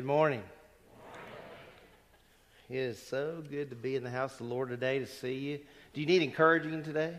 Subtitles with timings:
[0.00, 0.42] Good morning.
[2.70, 5.34] It is so good to be in the house of the Lord today to see
[5.34, 5.60] you.
[5.92, 7.14] Do you need encouraging today?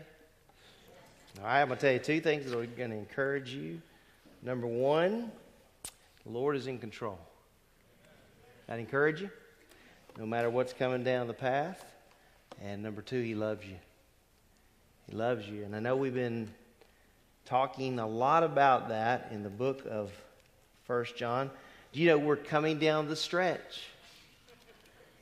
[1.38, 3.80] All right, I'm going to tell you two things that are going to encourage you.
[4.42, 5.30] Number one,
[6.24, 7.20] the Lord is in control.
[8.66, 9.30] That encourage you,
[10.18, 11.84] no matter what's coming down the path.
[12.60, 13.76] And number two, He loves you.
[15.08, 15.62] He loves you.
[15.62, 16.50] And I know we've been
[17.44, 20.10] talking a lot about that in the book of
[20.82, 21.48] First John.
[21.92, 23.82] Do you know we're coming down the stretch?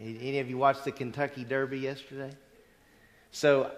[0.00, 2.30] Any of you watched the Kentucky Derby yesterday?
[3.32, 3.70] So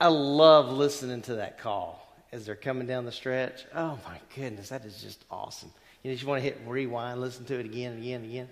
[0.00, 3.66] I love listening to that call as they're coming down the stretch.
[3.74, 5.70] Oh my goodness, that is just awesome.
[6.02, 8.48] You just want to hit rewind, listen to it again and again and again.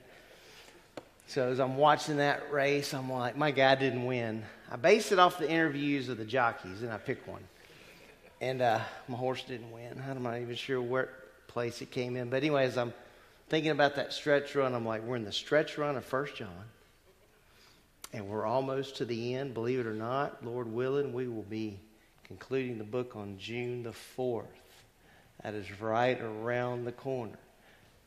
[1.28, 4.42] So as I'm watching that race, I'm like, my guy didn't win.
[4.71, 7.42] I base it off the interviews of the jockeys, and I pick one.
[8.40, 10.02] And uh, my horse didn't win.
[10.09, 11.11] I'm not even sure what
[11.49, 12.30] place it came in.
[12.30, 12.92] But anyways, I'm
[13.49, 16.64] thinking about that stretch run, I'm like, we're in the stretch run of First John.
[18.12, 19.55] And we're almost to the end.
[19.55, 21.78] Believe it or not, Lord willing, we will be
[22.25, 24.45] concluding the book on June the 4th.
[25.43, 27.38] That is right around the corner.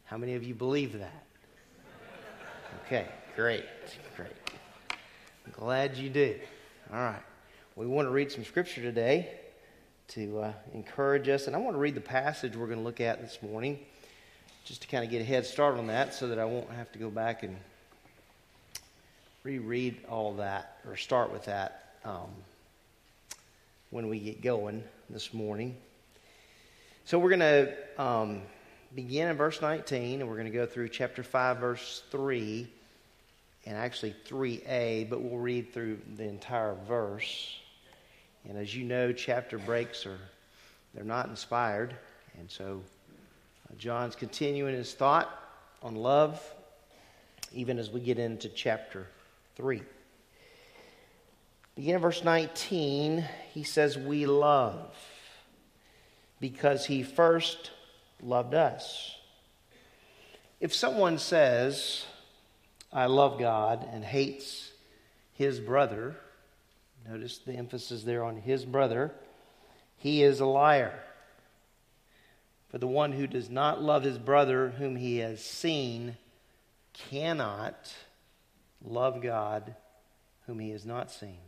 [0.05, 1.23] How many of you believe that?
[2.85, 3.65] Okay, great,
[4.15, 4.31] great.
[5.45, 6.35] I'm glad you do.
[6.91, 7.21] All right.
[7.75, 9.29] We want to read some scripture today
[10.09, 11.47] to uh, encourage us.
[11.47, 13.79] And I want to read the passage we're going to look at this morning
[14.65, 16.91] just to kind of get a head start on that so that I won't have
[16.91, 17.55] to go back and
[19.43, 22.29] reread all that or start with that um,
[23.89, 25.75] when we get going this morning.
[27.05, 28.41] So we're going to um,
[28.93, 32.67] begin in verse 19 and we're going to go through chapter 5, verse 3,
[33.65, 37.55] and actually 3a, but we'll read through the entire verse.
[38.47, 40.19] And as you know, chapter breaks are
[40.93, 41.95] they're not inspired,
[42.37, 42.81] and so
[43.77, 45.29] John's continuing his thought
[45.81, 46.41] on love,
[47.53, 49.07] even as we get into chapter
[49.55, 49.81] 3.
[51.75, 54.95] Begin verse 19, he says, We love
[56.39, 57.71] because he first
[58.21, 59.15] loved us.
[60.59, 62.05] If someone says,
[62.91, 64.71] I love God and hates
[65.33, 66.15] his brother,
[67.07, 69.11] notice the emphasis there on his brother,
[69.97, 70.99] he is a liar.
[72.71, 76.15] For the one who does not love his brother whom he has seen
[76.93, 77.93] cannot
[78.81, 79.75] love God
[80.47, 81.39] whom he has not seen.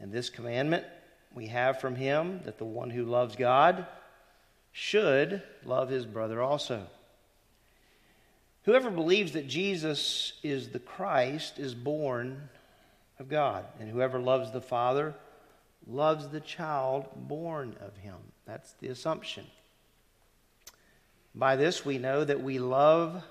[0.00, 0.84] And this commandment
[1.32, 3.86] we have from him that the one who loves God
[4.72, 6.84] should love his brother also.
[8.64, 12.48] Whoever believes that Jesus is the Christ is born
[13.20, 15.14] of God, and whoever loves the Father
[15.86, 18.16] loves the child born of him.
[18.46, 19.46] That's the assumption.
[21.34, 23.22] By this, we know that we love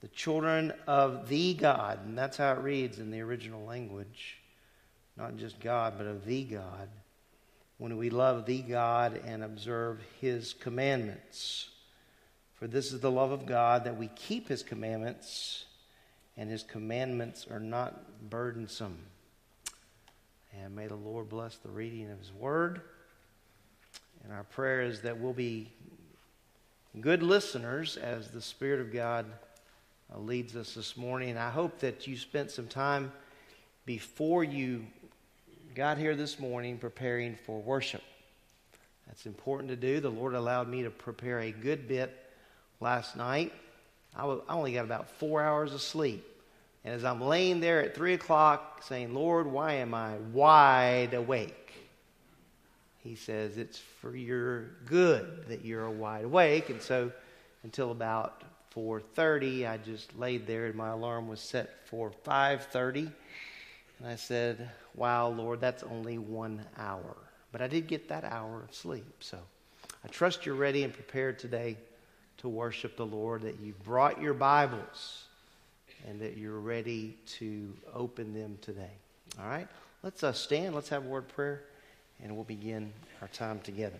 [0.00, 4.38] the children of the God, and that's how it reads in the original language.
[5.16, 6.88] Not just God, but of the God.
[7.78, 11.68] When we love the God and observe his commandments.
[12.54, 15.64] For this is the love of God, that we keep his commandments,
[16.36, 18.98] and his commandments are not burdensome.
[20.60, 22.80] And may the Lord bless the reading of his word.
[24.24, 25.68] And our prayer is that we'll be
[27.00, 29.26] good listeners as the Spirit of God
[30.14, 31.30] uh, leads us this morning.
[31.30, 33.12] And I hope that you spent some time
[33.84, 34.86] before you
[35.74, 38.02] got here this morning preparing for worship.
[39.06, 40.00] That's important to do.
[40.00, 42.16] The Lord allowed me to prepare a good bit
[42.80, 43.52] last night.
[44.14, 46.24] I, only got about four hours of sleep.
[46.84, 51.81] And as I'm laying there at 3 o'clock saying, Lord, why am I wide awake?
[53.02, 56.70] He says it's for your good that you're wide awake.
[56.70, 57.10] And so
[57.64, 58.42] until about
[58.74, 63.12] 4.30, I just laid there and my alarm was set for 5.30.
[63.98, 67.16] And I said, wow, Lord, that's only one hour.
[67.50, 69.14] But I did get that hour of sleep.
[69.20, 69.38] So
[70.04, 71.76] I trust you're ready and prepared today
[72.38, 75.24] to worship the Lord, that you've brought your Bibles
[76.08, 78.90] and that you're ready to open them today.
[79.40, 79.68] All right?
[80.02, 80.74] Let's uh, stand.
[80.74, 81.62] Let's have a word of prayer,
[82.20, 83.98] and we'll begin our time together.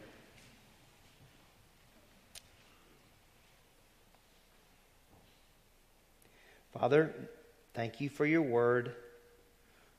[6.73, 7.15] Father,
[7.75, 8.95] thank you for your word.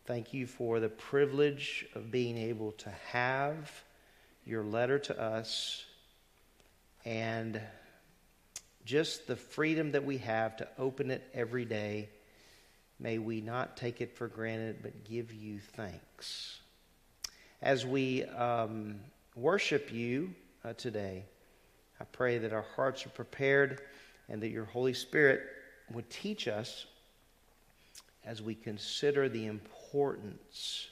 [0.05, 3.71] Thank you for the privilege of being able to have
[4.45, 5.85] your letter to us
[7.05, 7.61] and
[8.85, 12.09] just the freedom that we have to open it every day,
[12.99, 16.59] may we not take it for granted, but give you thanks.
[17.63, 18.99] As we um,
[19.37, 21.23] worship you uh, today,
[21.97, 23.83] I pray that our hearts are prepared
[24.27, 25.43] and that your Holy Spirit
[25.93, 26.87] would teach us
[28.25, 30.87] as we consider the importance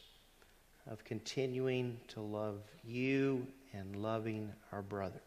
[0.89, 5.19] of continuing to love you and loving our brothers.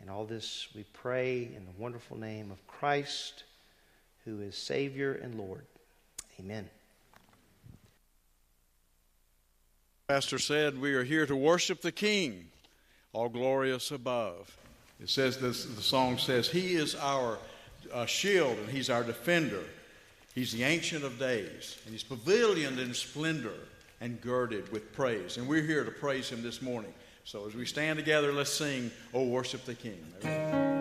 [0.00, 3.42] And all this we pray in the wonderful name of Christ,
[4.24, 5.66] who is Savior and Lord.
[6.38, 6.70] Amen.
[10.10, 12.46] Pastor said, We are here to worship the King,
[13.12, 14.58] all glorious above.
[15.00, 17.38] It says this, the song says, He is our
[17.94, 19.62] uh, shield and He's our defender.
[20.34, 23.54] He's the Ancient of Days, and He's pavilioned in splendor
[24.00, 25.36] and girded with praise.
[25.36, 26.92] And we're here to praise Him this morning.
[27.22, 30.79] So as we stand together, let's sing, Oh, worship the King.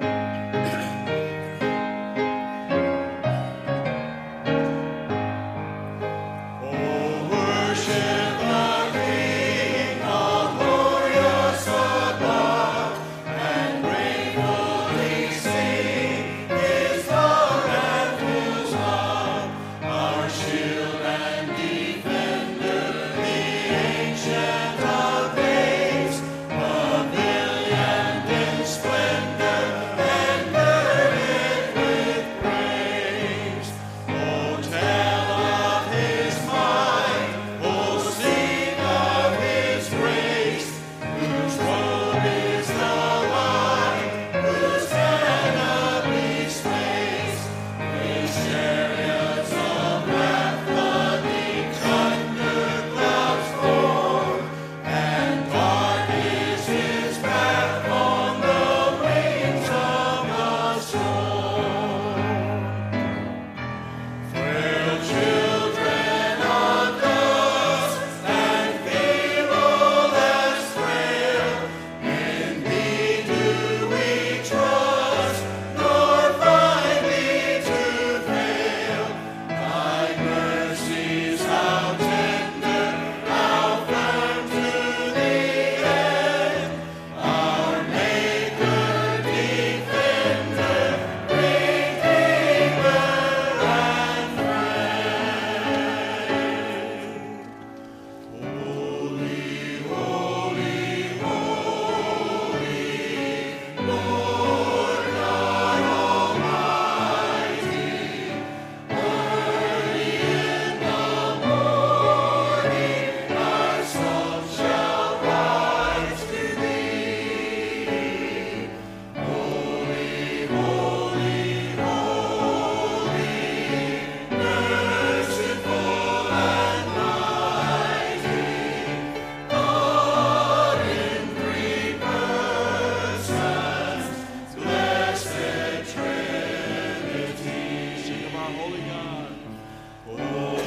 [140.21, 140.58] Oh.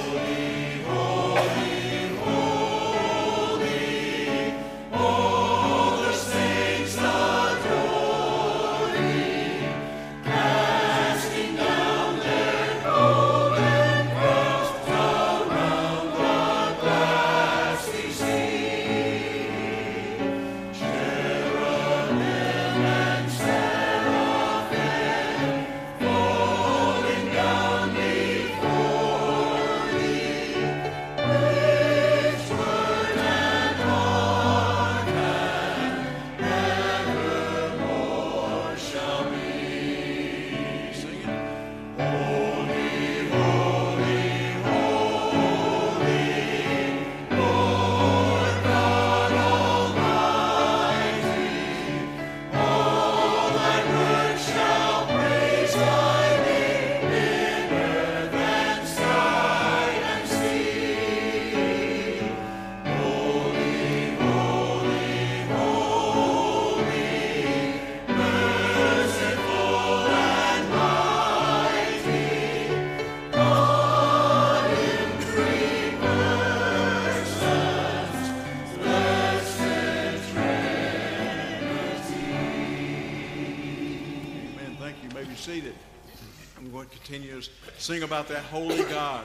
[87.82, 89.24] Sing about that holy God.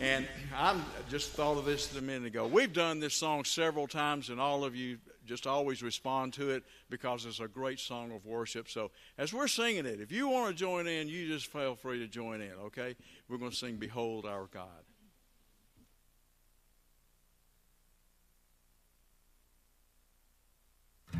[0.00, 0.76] And I
[1.10, 2.46] just thought of this a minute ago.
[2.46, 6.62] We've done this song several times, and all of you just always respond to it
[6.88, 8.68] because it's a great song of worship.
[8.68, 11.98] So as we're singing it, if you want to join in, you just feel free
[11.98, 12.94] to join in, okay?
[13.28, 14.68] We're going to sing Behold Our God.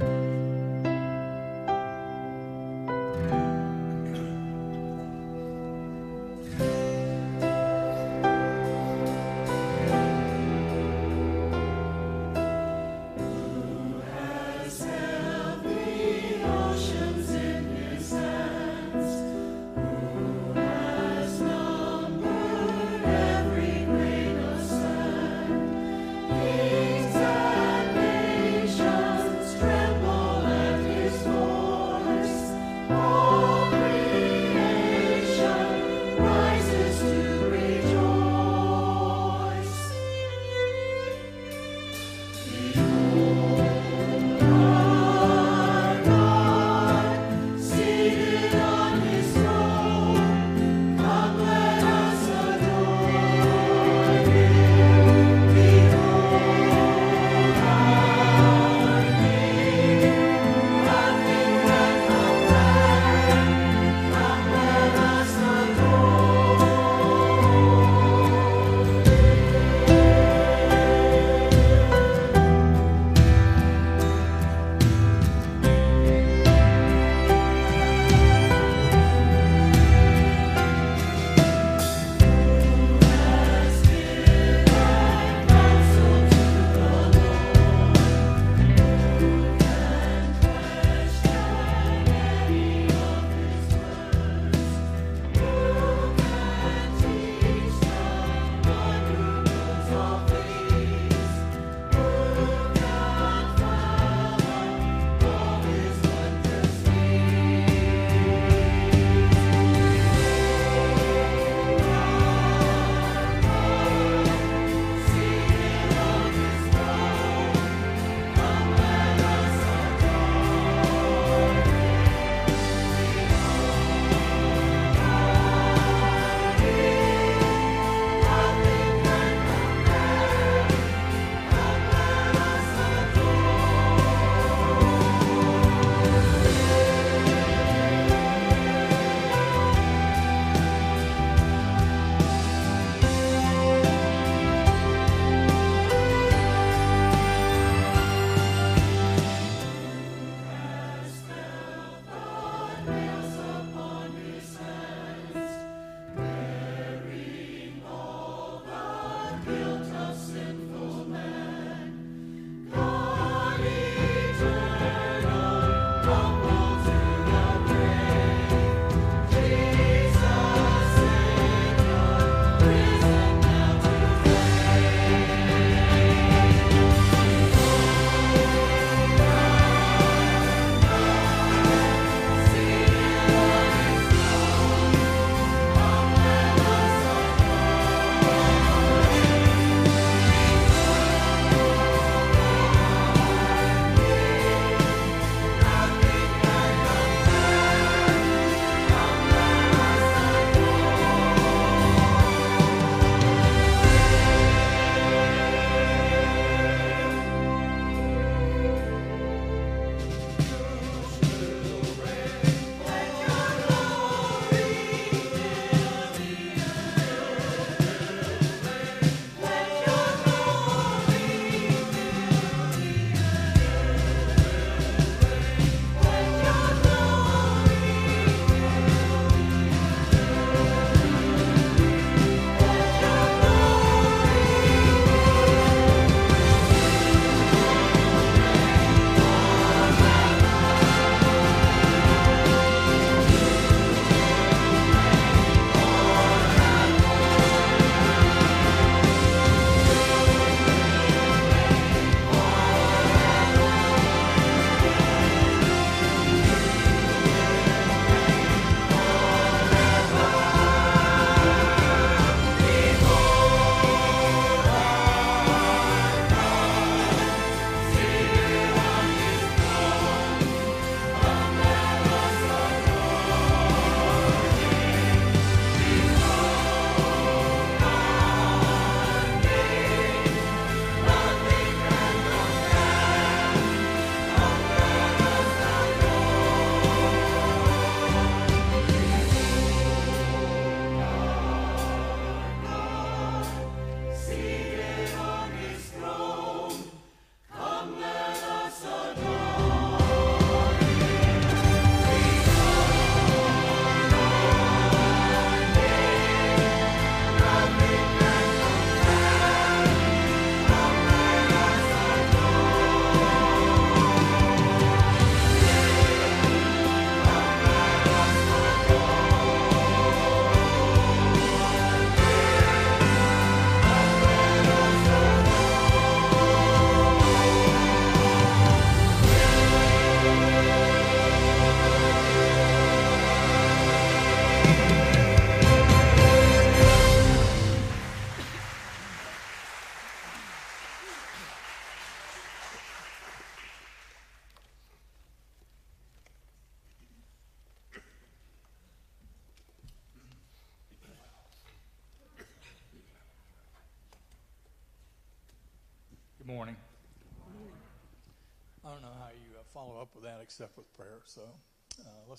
[0.00, 0.37] morning.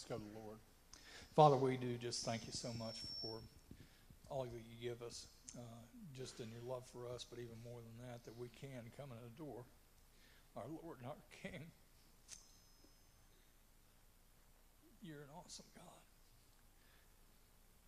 [0.09, 0.57] Go to the Lord.
[1.35, 3.39] Father, we do just thank you so much for
[4.29, 5.61] all that you give us, uh,
[6.17, 9.11] just in your love for us, but even more than that, that we can come
[9.11, 9.63] and adore
[10.57, 11.61] our Lord and our King.
[15.01, 15.85] You're an awesome God.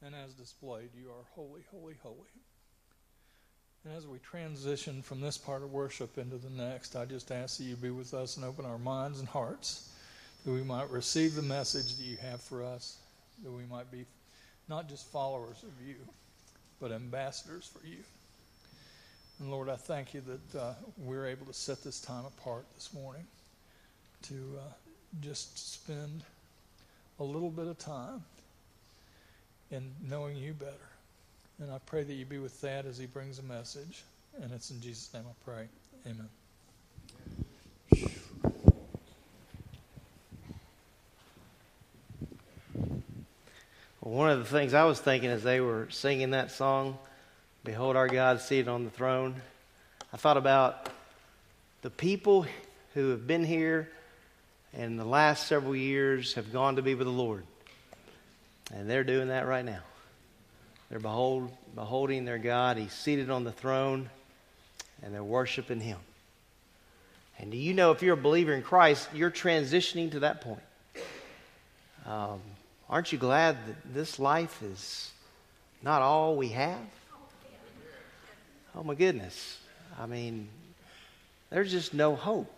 [0.05, 2.15] And as displayed, you are holy, holy, holy.
[3.83, 7.57] And as we transition from this part of worship into the next, I just ask
[7.57, 9.90] that you be with us and open our minds and hearts,
[10.45, 12.97] that we might receive the message that you have for us,
[13.43, 14.05] that we might be
[14.67, 15.95] not just followers of you,
[16.79, 17.97] but ambassadors for you.
[19.39, 22.93] And Lord, I thank you that uh, we're able to set this time apart this
[22.93, 23.23] morning
[24.23, 24.71] to uh,
[25.21, 26.23] just spend
[27.19, 28.23] a little bit of time
[29.71, 30.71] in knowing you better.
[31.59, 34.03] And I pray that you be with Thad as he brings a message.
[34.41, 35.67] And it's in Jesus' name I pray.
[36.05, 36.29] Amen.
[44.01, 46.97] Well, one of the things I was thinking as they were singing that song,
[47.63, 49.39] Behold our God seated on the throne,
[50.11, 50.89] I thought about
[51.83, 52.47] the people
[52.95, 53.91] who have been here
[54.73, 57.43] and in the last several years have gone to be with the Lord.
[58.73, 59.81] And they're doing that right now.
[60.89, 62.77] They're behold, beholding their God.
[62.77, 64.09] He's seated on the throne,
[65.03, 65.99] and they're worshiping Him.
[67.37, 70.63] And do you know if you're a believer in Christ, you're transitioning to that point?
[72.07, 72.41] Um,
[72.91, 75.11] aren't you glad that this life is
[75.81, 76.77] not all we have?
[78.75, 79.57] Oh, my goodness.
[79.99, 80.47] I mean,
[81.49, 82.53] there's just no hope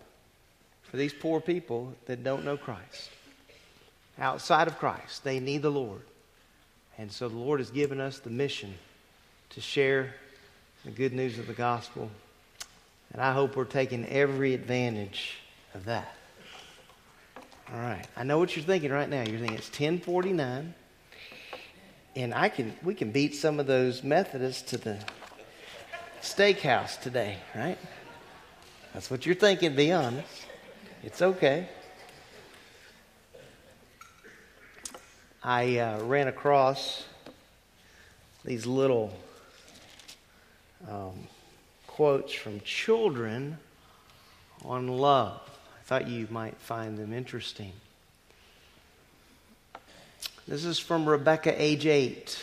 [0.84, 3.10] for these poor people that don't know Christ.
[4.20, 6.02] Outside of Christ, they need the Lord.
[6.98, 8.76] And so the Lord has given us the mission
[9.52, 10.14] to share
[10.86, 12.12] the good news of the gospel.
[13.12, 15.38] And I hope we're taking every advantage
[15.74, 16.16] of that.
[17.72, 18.06] All right.
[18.18, 19.24] I know what you're thinking right now.
[19.24, 20.74] You're thinking it's 1049.
[22.16, 25.00] And I can we can beat some of those Methodists to the
[26.22, 27.78] steakhouse today, right?
[28.94, 30.28] That's what you're thinking, be honest.
[31.04, 31.68] It's okay.
[35.44, 37.06] I uh, ran across
[38.46, 39.14] these little
[40.88, 41.28] um,
[41.88, 43.58] quotes from children
[44.64, 45.42] on love.
[45.84, 47.74] I thought you might find them interesting.
[50.48, 52.42] This is from Rebecca, age eight.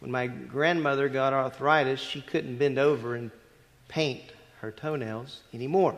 [0.00, 3.30] When my grandmother got arthritis, she couldn't bend over and
[3.88, 4.22] paint
[4.60, 5.94] her toenails anymore.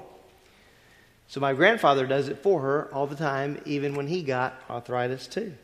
[1.28, 5.28] So my grandfather does it for her all the time, even when he got arthritis
[5.28, 5.54] too.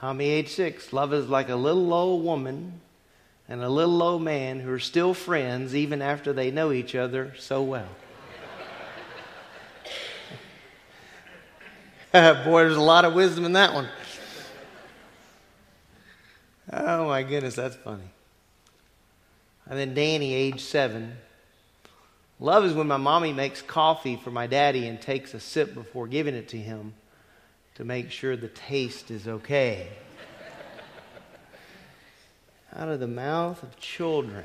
[0.00, 2.80] Tommy, age six, love is like a little old woman
[3.50, 7.34] and a little old man who are still friends even after they know each other
[7.38, 7.88] so well.
[12.14, 13.88] Boy, there's a lot of wisdom in that one.
[16.72, 18.10] Oh my goodness, that's funny.
[19.68, 21.18] And then Danny, age seven.
[22.38, 26.06] Love is when my mommy makes coffee for my daddy and takes a sip before
[26.06, 26.94] giving it to him
[27.76, 29.88] to make sure the taste is okay.
[32.76, 34.44] Out of the mouth of children.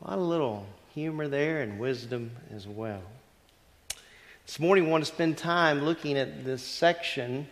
[0.00, 3.02] A lot of little humor there and wisdom as well.
[4.46, 7.48] This morning, we want to spend time looking at this section,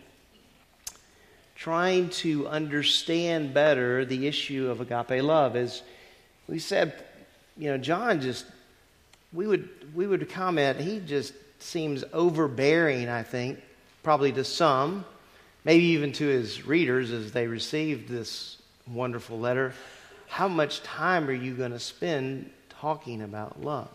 [1.55, 5.57] trying to understand better the issue of agape love.
[5.57, 5.81] As
[6.47, 7.03] we said,
[7.57, 8.45] you know, John just,
[9.33, 13.61] we would, we would comment, he just seems overbearing, I think,
[14.05, 15.03] probably to some,
[15.63, 19.73] maybe even to his readers as they received this wonderful letter.
[20.27, 23.89] How much time are you going to spend talking about love?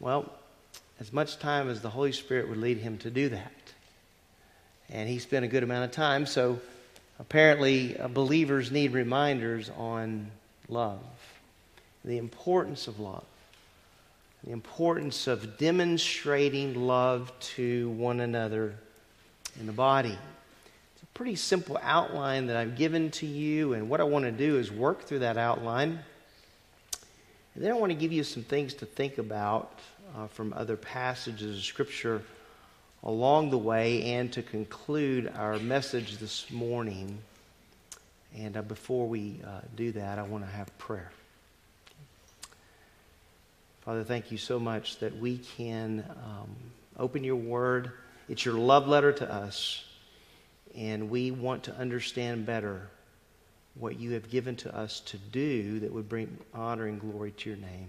[0.00, 0.32] Well,
[0.98, 3.52] as much time as the Holy Spirit would lead him to do that.
[4.88, 6.58] And he spent a good amount of time, so
[7.18, 10.30] apparently uh, believers need reminders on
[10.70, 11.04] love,
[12.02, 13.26] the importance of love
[14.44, 18.74] the importance of demonstrating love to one another
[19.58, 20.16] in the body.
[20.94, 24.32] It's a pretty simple outline that I've given to you, and what I want to
[24.32, 25.98] do is work through that outline.
[27.54, 29.78] And then I want to give you some things to think about
[30.16, 32.22] uh, from other passages of Scripture
[33.02, 37.18] along the way and to conclude our message this morning.
[38.36, 41.10] And uh, before we uh, do that, I want to have prayer.
[43.90, 46.54] Father, thank you so much that we can um,
[46.96, 47.90] open your word.
[48.28, 49.84] It's your love letter to us.
[50.76, 52.88] And we want to understand better
[53.74, 57.50] what you have given to us to do that would bring honor and glory to
[57.50, 57.88] your name.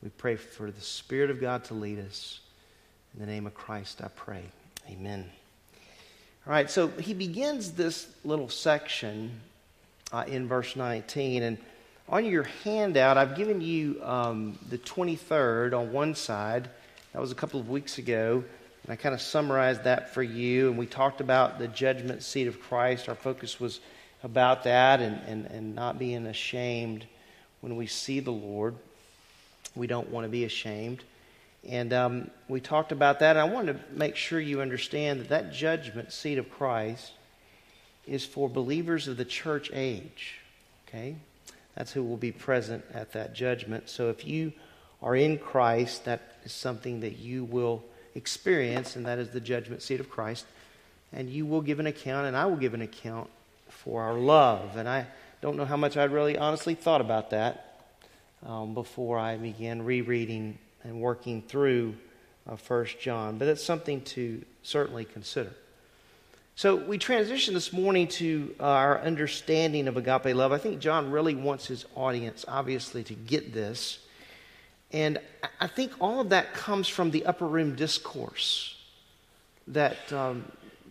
[0.00, 2.38] We pray for the Spirit of God to lead us.
[3.12, 4.44] In the name of Christ, I pray.
[4.88, 5.28] Amen.
[6.46, 9.40] All right, so he begins this little section
[10.12, 11.42] uh, in verse 19.
[11.42, 11.58] And
[12.08, 16.68] on your handout, I've given you um, the 23rd on one side.
[17.12, 18.44] That was a couple of weeks ago.
[18.84, 20.68] And I kind of summarized that for you.
[20.68, 23.08] And we talked about the judgment seat of Christ.
[23.08, 23.80] Our focus was
[24.24, 27.06] about that and, and, and not being ashamed
[27.60, 28.74] when we see the Lord.
[29.74, 31.02] We don't want to be ashamed.
[31.68, 33.36] And um, we talked about that.
[33.36, 37.12] And I wanted to make sure you understand that that judgment seat of Christ
[38.06, 40.40] is for believers of the church age.
[40.88, 41.16] Okay?
[41.76, 43.88] That's who will be present at that judgment.
[43.88, 44.52] So if you
[45.02, 47.82] are in Christ, that is something that you will
[48.14, 50.44] experience, and that is the judgment seat of Christ.
[51.12, 53.28] And you will give an account, and I will give an account
[53.68, 54.76] for our love.
[54.76, 55.06] And I
[55.40, 57.84] don't know how much I really honestly thought about that
[58.46, 61.94] um, before I began rereading and working through
[62.48, 65.52] uh, 1 John, but it's something to certainly consider.
[66.54, 70.52] So we transition this morning to uh, our understanding of agape love.
[70.52, 73.98] I think John really wants his audience, obviously, to get this.
[74.92, 75.18] And
[75.60, 78.78] I think all of that comes from the upper room discourse
[79.68, 80.44] that um,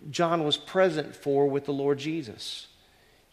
[0.10, 2.68] John was present for with the Lord Jesus.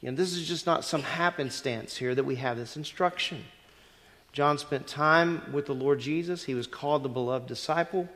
[0.03, 3.45] And this is just not some happenstance here that we have this instruction.
[4.33, 6.45] John spent time with the Lord Jesus.
[6.45, 8.07] He was called the beloved disciple.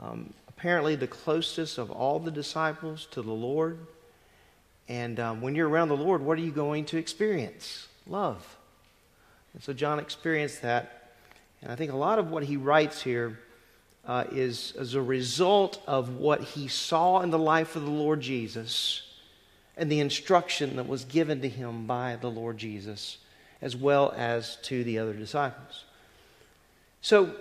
[0.00, 3.78] Um, apparently, the closest of all the disciples to the Lord.
[4.90, 7.88] And um, when you're around the Lord, what are you going to experience?
[8.06, 8.58] Love.
[9.54, 11.14] And so John experienced that.
[11.62, 13.40] And I think a lot of what he writes here
[14.06, 18.20] uh, is as a result of what he saw in the life of the Lord
[18.20, 19.02] Jesus
[19.78, 23.16] and the instruction that was given to him by the Lord Jesus
[23.62, 25.84] as well as to the other disciples.
[27.00, 27.34] So,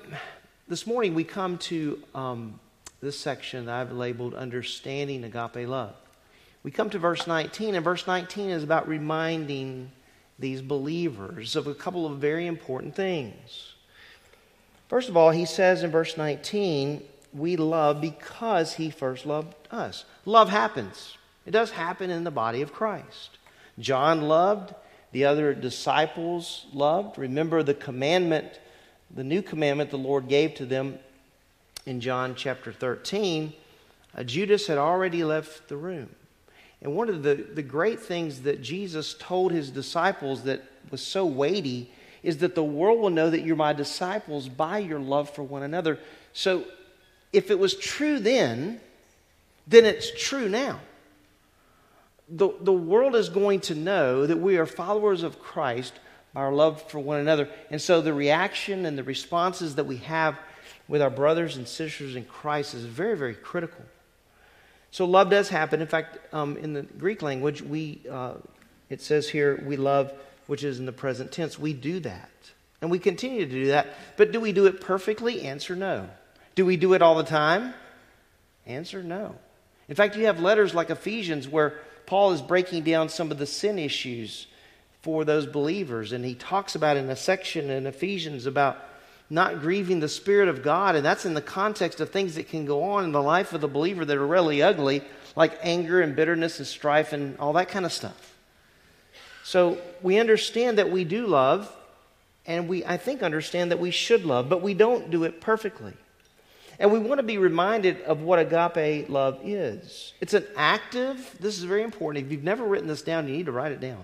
[0.70, 2.62] this morning we come to um,
[3.02, 5.96] this section I've labeled Understanding Agape Love.
[6.64, 9.92] We come to verse 19, and verse 19 is about reminding
[10.38, 13.74] these believers of a couple of very important things.
[14.90, 20.04] First of all, he says in verse 19, We love because he first loved us.
[20.26, 23.38] Love happens, it does happen in the body of Christ.
[23.80, 24.74] John loved
[25.12, 27.18] the other disciples loved.
[27.18, 28.60] Remember the commandment,
[29.14, 31.00] the new commandment the Lord gave to them
[31.90, 33.54] in John chapter 13.
[34.16, 36.10] Uh, Judas had already left the room.
[36.82, 41.26] And one of the, the great things that Jesus told his disciples that was so
[41.26, 41.92] weighty
[42.24, 45.64] is that the world will know that you're my disciples by your love for one
[45.64, 46.00] another.
[46.32, 46.64] So
[47.34, 48.80] if it was true then,
[49.68, 50.80] then it's true now
[52.30, 55.94] the, the world is going to know that we are followers of Christ
[56.34, 57.50] by our love for one another.
[57.72, 60.38] And so the reaction and the responses that we have
[60.90, 63.86] with our brothers and sisters in Christ is very, very critical.
[64.92, 65.82] So love does happen.
[65.82, 68.34] In fact, um, in the Greek language, we uh,
[68.90, 70.12] it says here we love,
[70.48, 71.60] which is in the present tense.
[71.60, 72.32] We do that,
[72.82, 73.88] and we continue to do that.
[74.18, 75.44] But do we do it perfectly?
[75.44, 76.10] Answer no.
[76.56, 77.76] Do we do it all the time?
[78.66, 79.36] Answer no.
[79.88, 83.46] In fact, you have letters like Ephesians where Paul is breaking down some of the
[83.46, 84.48] sin issues
[85.02, 86.12] for those believers.
[86.12, 88.78] And he talks about in a section in Ephesians about
[89.30, 90.96] not grieving the Spirit of God.
[90.96, 93.62] And that's in the context of things that can go on in the life of
[93.62, 95.04] the believer that are really ugly,
[95.36, 98.36] like anger and bitterness and strife and all that kind of stuff.
[99.44, 101.76] So we understand that we do love,
[102.46, 105.94] and we, I think, understand that we should love, but we don't do it perfectly.
[106.80, 110.14] And we want to be reminded of what agape love is.
[110.22, 112.26] It's an active, this is very important.
[112.26, 114.04] If you've never written this down, you need to write it down.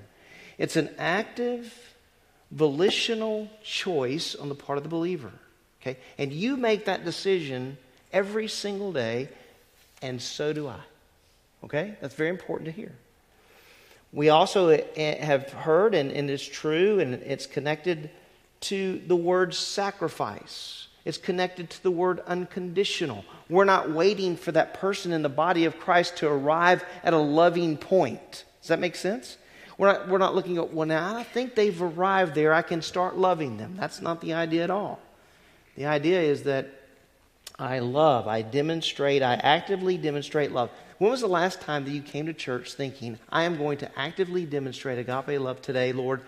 [0.58, 1.95] It's an active,
[2.52, 5.32] volitional choice on the part of the believer.
[5.82, 5.98] Okay?
[6.18, 7.78] And you make that decision
[8.12, 9.30] every single day,
[10.02, 10.80] and so do I.
[11.64, 11.96] Okay?
[12.02, 12.92] That's very important to hear.
[14.12, 18.10] We also eh, have heard, and, and it's true, and it's connected
[18.62, 20.88] to the word sacrifice.
[21.04, 23.26] It's connected to the word unconditional.
[23.50, 27.18] We're not waiting for that person in the body of Christ to arrive at a
[27.18, 28.46] loving point.
[28.62, 29.38] Does that make sense?
[29.78, 32.54] We're not, we're not looking at, well, now I think they've arrived there.
[32.54, 33.76] I can start loving them.
[33.78, 35.00] That's not the idea at all.
[35.76, 36.70] The idea is that
[37.60, 40.70] I love, I demonstrate, I actively demonstrate love.
[40.98, 44.00] When was the last time that you came to church thinking, I am going to
[44.00, 46.22] actively demonstrate agape love today, Lord,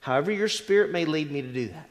[0.00, 1.88] however your spirit may lead me to do that?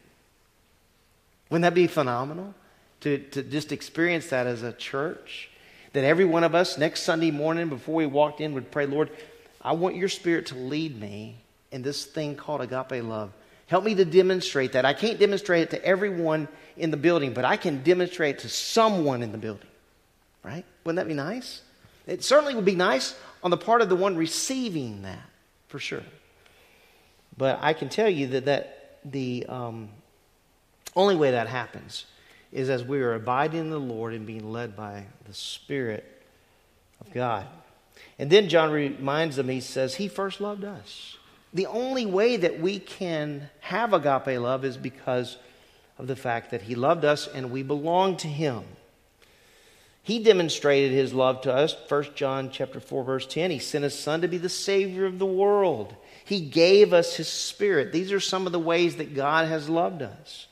[1.50, 2.54] Wouldn't that be phenomenal
[3.02, 5.50] to, to just experience that as a church?
[5.94, 9.12] that every one of us next Sunday morning before we walked in would pray, Lord,
[9.64, 11.38] I want your spirit to lead me
[11.72, 13.32] in this thing called agape love.
[13.68, 14.86] Help me to demonstrate that.
[14.86, 18.49] I can't demonstrate it to everyone in the building, but I can demonstrate it to
[18.49, 19.68] someone in the building.
[20.43, 20.66] Right?
[20.84, 21.61] Wouldn't that be nice?
[22.05, 25.24] It certainly would be nice on the part of the one receiving that,
[25.70, 26.03] for sure.
[27.38, 29.89] But I can tell you that, that the um,
[30.95, 32.05] only way that happens
[32.51, 36.05] is as we are abiding in the Lord and being led by the Spirit
[37.01, 37.47] of God.
[38.20, 41.18] And then John reminds them, he says, He first loved us.
[41.53, 45.38] The only way that we can have agape love is because
[45.97, 48.64] of the fact that He loved us and we belong to Him.
[50.03, 51.76] He demonstrated his love to us.
[51.88, 53.51] 1 John chapter 4 verse 10.
[53.51, 55.95] He sent his son to be the savior of the world.
[56.26, 57.93] He gave us his spirit.
[57.93, 60.47] These are some of the ways that God has loved us.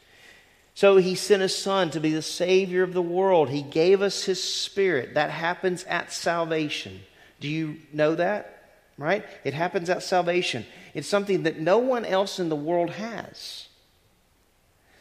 [0.74, 3.49] So he sent his son to be the savior of the world.
[3.49, 5.16] He gave us his spirit.
[5.16, 7.01] That happens at salvation.
[7.42, 8.78] Do you know that?
[8.98, 9.26] Right?
[9.44, 10.66] It happens at salvation.
[10.94, 13.68] It's something that no one else in the world has.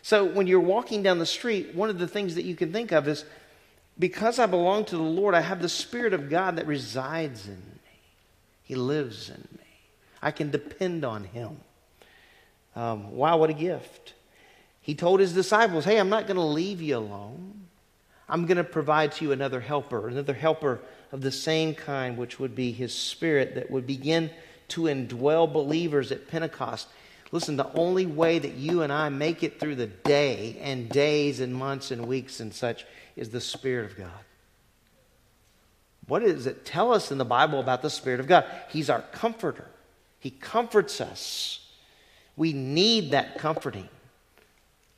[0.02, 2.90] So when you're walking down the street, one of the things that you can think
[2.90, 3.24] of is
[3.98, 7.56] because I belong to the Lord, I have the Spirit of God that resides in
[7.56, 8.00] me.
[8.62, 9.66] He lives in me.
[10.22, 11.58] I can depend on Him.
[12.74, 14.14] Um, wow, what a gift.
[14.80, 17.66] He told his disciples, Hey, I'm not going to leave you alone.
[18.28, 20.80] I'm going to provide to you another helper, another helper
[21.12, 24.30] of the same kind, which would be his spirit that would begin
[24.68, 26.88] to indwell believers at Pentecost.
[27.32, 31.40] Listen, the only way that you and I make it through the day and days
[31.40, 32.84] and months and weeks and such
[33.16, 34.10] is the Spirit of God.
[36.06, 38.44] What does it tell us in the Bible about the Spirit of God?
[38.68, 39.66] He's our comforter,
[40.18, 41.56] He comforts us.
[42.36, 43.88] We need that comforting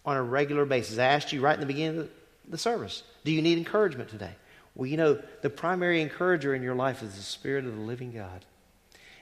[0.07, 0.99] on a regular basis.
[0.99, 2.11] I asked you right in the beginning of
[2.49, 4.35] the service do you need encouragement today?
[4.75, 8.13] Well, you know, the primary encourager in your life is the Spirit of the living
[8.13, 8.45] God.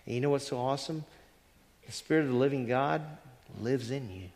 [0.07, 1.05] And you know what's so awesome?
[1.87, 3.03] The Spirit of the living God
[3.61, 4.29] lives in you,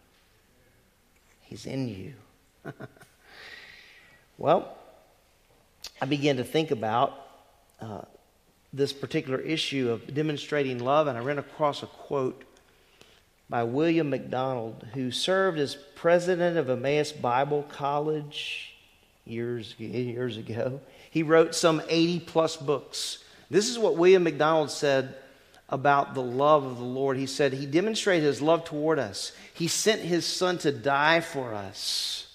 [1.43, 2.15] He's in you.
[4.37, 4.77] Well,
[6.01, 7.19] I began to think about
[7.81, 8.03] uh,
[8.73, 12.43] this particular issue of demonstrating love, and I ran across a quote
[13.49, 18.75] by William MacDonald, who served as president of Emmaus Bible College
[19.25, 20.81] years, years ago.
[21.15, 23.19] He wrote some 80 plus books.
[23.49, 25.15] This is what William MacDonald said
[25.69, 27.17] about the love of the Lord.
[27.17, 31.55] He said, He demonstrated His love toward us, He sent His Son to die for
[31.55, 32.27] us.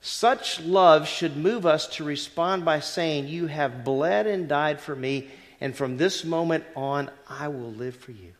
[0.00, 4.96] Such love should move us to respond by saying, You have bled and died for
[4.96, 5.28] me,
[5.60, 8.32] and from this moment on, I will live for you.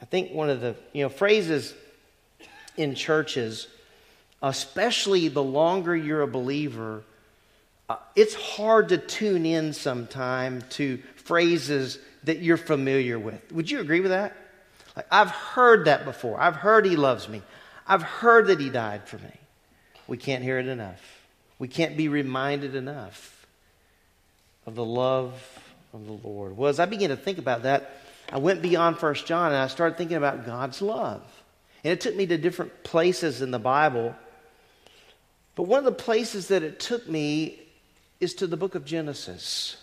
[0.00, 1.74] I think one of the you know phrases
[2.76, 3.66] in churches,
[4.44, 7.02] especially the longer you're a believer,
[7.88, 13.52] uh, it's hard to tune in sometime to phrases that you're familiar with.
[13.52, 14.36] Would you agree with that?
[14.94, 16.38] Like, I've heard that before.
[16.38, 17.42] I've heard he loves me.
[17.86, 19.32] I've heard that he died for me.
[20.06, 21.02] We can't hear it enough.
[21.58, 23.46] We can't be reminded enough
[24.66, 25.32] of the love
[25.94, 26.56] of the Lord.
[26.56, 27.98] Well, as I began to think about that,
[28.30, 31.22] I went beyond First John and I started thinking about God's love.
[31.82, 34.14] And it took me to different places in the Bible.
[35.54, 37.60] But one of the places that it took me
[38.20, 39.76] is to the book of Genesis.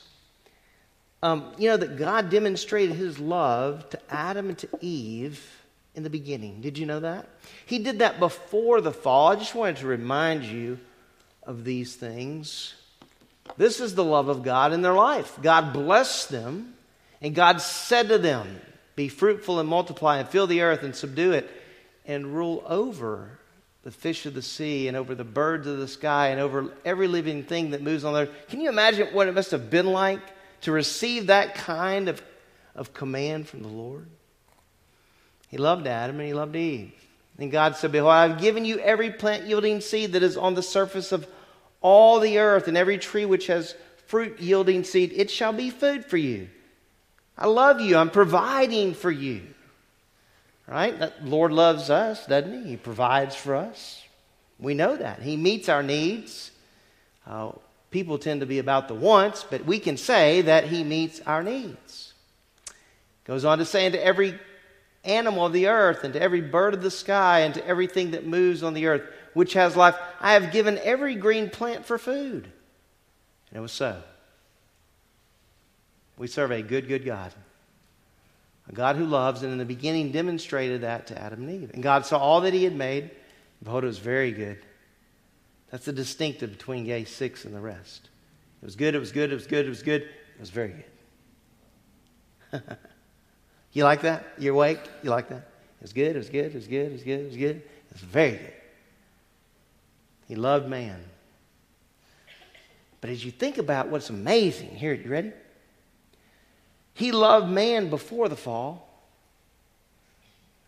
[1.24, 5.62] Um, you know, that God demonstrated his love to Adam and to Eve
[5.96, 6.62] in the beginning.
[6.62, 7.28] Did you know that?
[7.66, 9.28] He did that before the fall.
[9.28, 10.80] I just wanted to remind you
[11.44, 12.74] of these things.
[13.58, 15.38] This is the love of God in their life.
[15.42, 16.76] God blessed them,
[17.22, 18.62] and God said to them,
[18.96, 21.50] Be fruitful and multiply, and fill the earth and subdue it,
[22.06, 23.40] and rule over
[23.84, 27.08] the fish of the sea, and over the birds of the sky, and over every
[27.08, 28.48] living thing that moves on the earth.
[28.48, 30.22] Can you imagine what it must have been like
[30.62, 32.22] to receive that kind of,
[32.76, 34.08] of command from the Lord?
[35.48, 36.94] He loved Adam and he loved Eve.
[37.38, 40.62] And God said, Behold, I've given you every plant yielding seed that is on the
[40.62, 41.28] surface of
[41.82, 43.76] all the earth, and every tree which has
[44.06, 45.12] fruit yielding seed.
[45.16, 46.50] It shall be food for you.
[47.38, 47.98] I love you.
[47.98, 49.42] I'm providing for you.
[50.72, 50.98] Right?
[50.98, 52.70] That Lord loves us, doesn't he?
[52.70, 54.02] He provides for us.
[54.58, 55.22] We know that.
[55.22, 56.52] He meets our needs.
[57.28, 57.52] Uh,
[57.90, 61.44] people tend to be about the wants, but we can say that he meets our
[61.44, 62.14] needs.
[63.26, 64.40] Goes on to say, into every
[65.04, 68.26] animal of the earth, and to every bird of the sky, and to everything that
[68.26, 69.02] moves on the earth,
[69.34, 69.98] which has life.
[70.22, 72.46] I have given every green plant for food.
[73.50, 74.02] And it was so.
[76.18, 77.34] We serve a good, good God.
[78.72, 81.72] A God who loves, and in the beginning demonstrated that to Adam and Eve.
[81.74, 83.12] And God saw all that He had made, and
[83.64, 84.60] behold, it was very good.
[85.72, 88.10] That's the distinctive between day six and the rest.
[88.62, 90.02] It was good, it was good, it was good, it was good.
[90.04, 90.76] It was very
[92.52, 92.62] good.
[93.74, 94.26] you like that?
[94.38, 94.80] You're awake?
[95.04, 95.48] You like that?
[95.80, 97.56] It was good, it was good, it was good, it was good, it was good.
[97.56, 98.54] It was very good.
[100.28, 101.04] He loved man.
[103.02, 105.34] But as you think about what's amazing, here, you ready?
[106.94, 108.88] He loved man before the fall,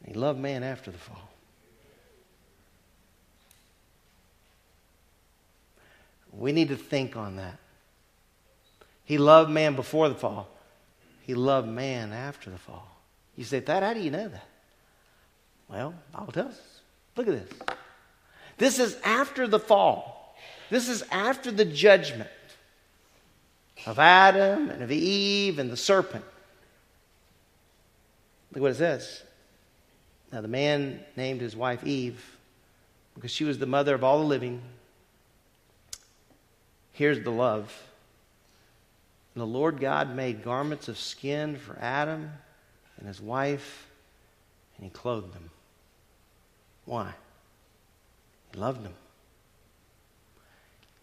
[0.05, 1.29] he loved man after the fall.
[6.31, 7.59] We need to think on that.
[9.05, 10.47] He loved man before the fall.
[11.21, 12.87] He loved man after the fall.
[13.35, 14.47] You say, That, how do you know that?
[15.69, 16.81] Well, Bible tells us.
[17.15, 17.59] Look at this.
[18.57, 20.35] This is after the fall.
[20.69, 22.29] This is after the judgment
[23.85, 26.23] of Adam and of Eve and the serpent.
[28.53, 29.23] Look what it says.
[30.31, 32.37] Now, the man named his wife Eve
[33.15, 34.61] because she was the mother of all the living.
[36.91, 37.71] Here's the love.
[39.33, 42.31] And the Lord God made garments of skin for Adam
[42.97, 43.87] and his wife,
[44.77, 45.49] and he clothed them.
[46.85, 47.13] Why?
[48.51, 48.93] He loved them.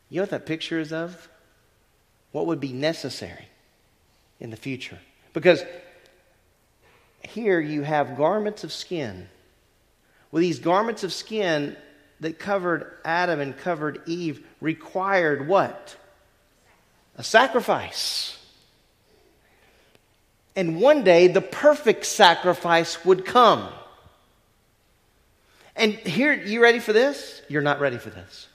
[0.08, 1.28] You know what that picture is of?
[2.32, 3.48] What would be necessary
[4.38, 4.98] in the future?
[5.32, 5.62] Because
[7.22, 9.28] here you have garments of skin.
[10.30, 11.76] Well, these garments of skin
[12.20, 15.96] that covered Adam and covered Eve required what?
[17.16, 18.36] A sacrifice.
[20.54, 23.68] And one day the perfect sacrifice would come.
[25.76, 27.40] And here, you ready for this?
[27.48, 28.48] You're not ready for this.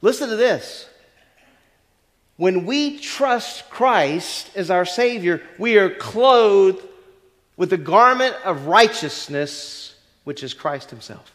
[0.00, 0.88] Listen to this.
[2.42, 6.84] When we trust Christ as our Savior, we are clothed
[7.56, 11.32] with the garment of righteousness, which is Christ Himself.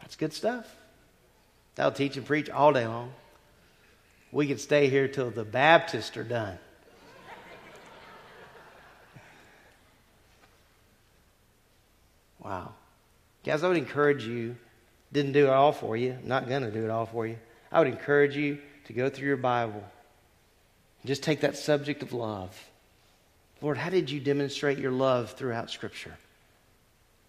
[0.00, 0.74] That's good stuff.
[1.74, 3.12] That'll teach and preach all day long.
[4.32, 6.58] We can stay here till the Baptists are done.
[12.42, 12.72] Wow.
[13.44, 14.56] Guys, I would encourage you,
[15.12, 17.36] didn't do it all for you, I'm not going to do it all for you.
[17.70, 18.56] I would encourage you
[18.88, 19.84] to go through your Bible.
[21.04, 22.58] Just take that subject of love.
[23.60, 26.16] Lord, how did you demonstrate your love throughout Scripture?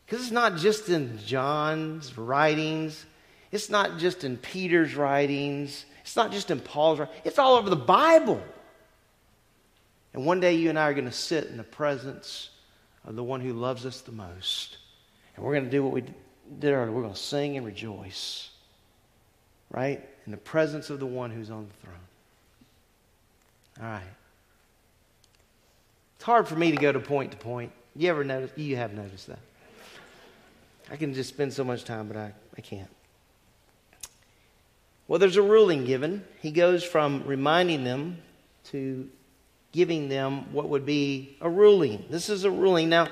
[0.06, 3.06] Because it's not just in John's writings,
[3.52, 7.70] it's not just in Peter's writings, it's not just in Paul's writings, it's all over
[7.70, 8.42] the Bible.
[10.14, 12.50] And one day you and I are going to sit in the presence
[13.06, 14.78] of the one who loves us the most.
[15.36, 16.92] And we're going to do what we did earlier.
[16.92, 18.50] We're going to sing and rejoice.
[19.72, 20.08] Right?
[20.30, 21.96] In the presence of the one who's on the throne.
[23.82, 24.04] All right.
[26.18, 27.72] It's hard for me to go to point to point.
[27.96, 28.52] You ever notice?
[28.56, 29.40] You have noticed that.
[30.92, 32.92] I can just spend so much time, but I, I can't.
[35.08, 36.24] Well, there's a ruling given.
[36.44, 38.20] He goes from reminding them
[38.66, 39.10] to
[39.72, 42.06] giving them what would be a ruling.
[42.12, 42.88] This is a ruling.
[42.88, 43.08] Now,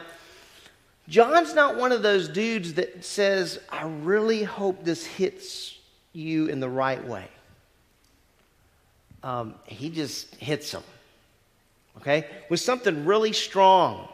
[1.09, 5.76] John's not one of those dudes that says, I really hope this hits
[6.13, 7.27] you in the right way.
[9.23, 10.83] Um, he just hits them,
[11.97, 14.07] okay, with something really strong.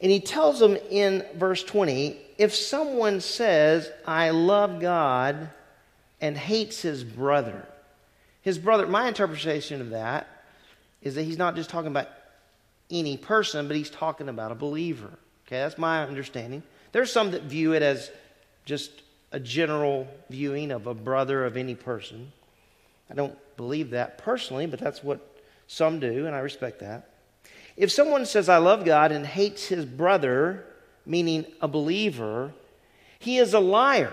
[0.00, 5.50] And he tells them in verse 20 if someone says, I love God
[6.20, 7.66] and hates his brother,
[8.42, 10.26] his brother, my interpretation of that
[11.02, 12.08] is that he's not just talking about
[12.90, 15.10] any person, but he's talking about a believer.
[15.46, 16.62] Okay, that's my understanding.
[16.92, 18.10] There's some that view it as
[18.64, 18.90] just
[19.32, 22.32] a general viewing of a brother of any person.
[23.10, 25.26] I don't believe that personally, but that's what
[25.66, 27.08] some do, and I respect that.
[27.76, 30.64] If someone says, I love God and hates his brother,
[31.06, 32.52] meaning a believer,
[33.18, 34.12] he is a liar.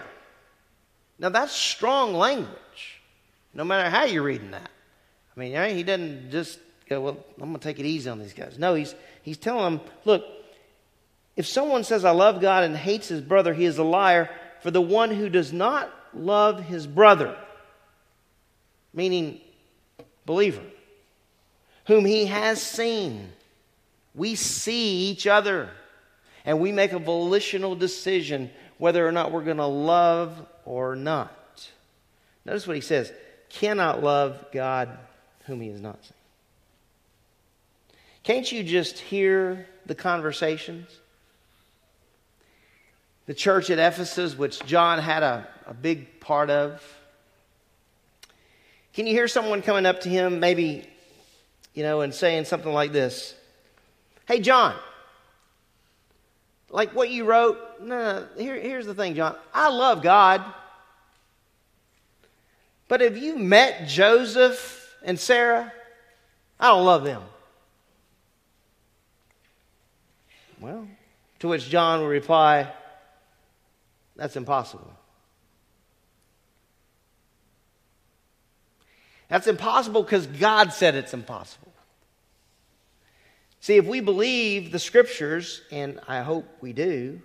[1.19, 3.01] Now, that's strong language,
[3.53, 4.69] no matter how you're reading that.
[5.35, 8.33] I mean, he doesn't just go, Well, I'm going to take it easy on these
[8.33, 8.57] guys.
[8.57, 10.23] No, he's, he's telling them, Look,
[11.35, 14.29] if someone says, I love God and hates his brother, he is a liar.
[14.61, 17.35] For the one who does not love his brother,
[18.93, 19.39] meaning
[20.25, 20.63] believer,
[21.85, 23.29] whom he has seen,
[24.13, 25.69] we see each other
[26.45, 31.69] and we make a volitional decision whether or not we're going to love or not.
[32.45, 33.11] Notice what he says
[33.49, 34.97] cannot love God
[35.45, 36.13] whom he has not seen.
[38.23, 40.87] Can't you just hear the conversations?
[43.29, 46.81] The church at Ephesus, which John had a, a big part of.
[48.91, 50.89] Can you hear someone coming up to him, maybe,
[51.75, 53.35] you know, and saying something like this
[54.27, 54.73] Hey, John,
[56.71, 59.35] like what you wrote, no, no here, here's the thing, John.
[59.53, 60.43] I love God.
[62.87, 65.71] But have you met Joseph and Sarah?
[66.59, 67.21] I don't love them.
[70.59, 70.87] Well,
[71.41, 72.73] to which John will reply,
[74.19, 74.91] That's impossible.
[79.29, 81.71] That's impossible because God said it's impossible.
[83.61, 87.21] See, if we believe the scriptures, and I hope we do,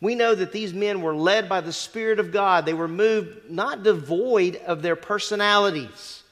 [0.00, 2.64] we know that these men were led by the Spirit of God.
[2.64, 6.22] They were moved not devoid of their personalities.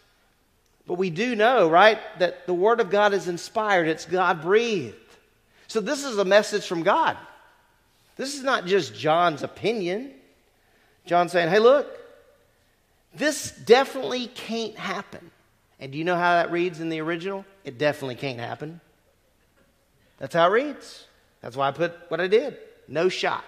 [0.87, 4.95] But we do know, right, that the Word of God is inspired, it's God breathed.
[5.67, 7.19] So this is a message from God.
[8.17, 10.13] This is not just John's opinion.
[11.05, 11.87] John saying, hey, look,
[13.15, 15.31] this definitely can't happen.
[15.79, 17.45] And do you know how that reads in the original?
[17.65, 18.81] It definitely can't happen.
[20.19, 21.07] That's how it reads.
[21.43, 22.57] That's why I put what I did.
[22.89, 23.45] No shot.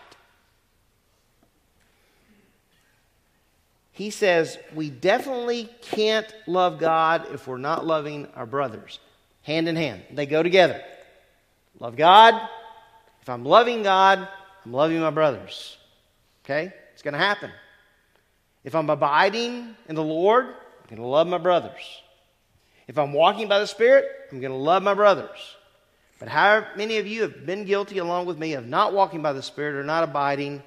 [3.92, 9.00] He says we definitely can't love God if we're not loving our brothers.
[9.42, 10.02] Hand in hand.
[10.12, 10.82] They go together.
[11.80, 12.34] Love God.
[13.22, 14.28] If I'm loving God,
[14.68, 15.78] I'm loving my brothers.
[16.44, 16.74] Okay?
[16.92, 17.50] It's going to happen.
[18.64, 22.02] If I'm abiding in the Lord, I'm going to love my brothers.
[22.86, 25.56] If I'm walking by the Spirit, I'm going to love my brothers.
[26.18, 29.32] But how many of you have been guilty along with me of not walking by
[29.32, 30.62] the Spirit or not abiding?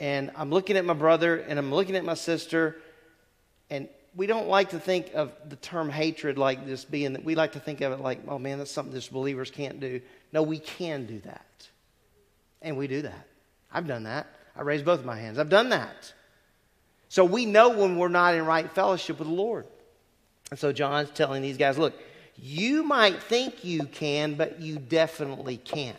[0.00, 2.76] And I'm looking at my brother and I'm looking at my sister,
[3.68, 7.34] and we don't like to think of the term hatred like this being that we
[7.34, 10.00] like to think of it like, oh man, that's something this believers can't do.
[10.32, 11.44] No, we can do that.
[12.62, 13.26] And we do that.
[13.72, 14.26] I've done that.
[14.56, 15.38] I raised both of my hands.
[15.38, 16.12] I've done that.
[17.08, 19.66] So we know when we're not in right fellowship with the Lord.
[20.50, 21.94] And so John's telling these guys, look,
[22.36, 25.96] you might think you can, but you definitely can't.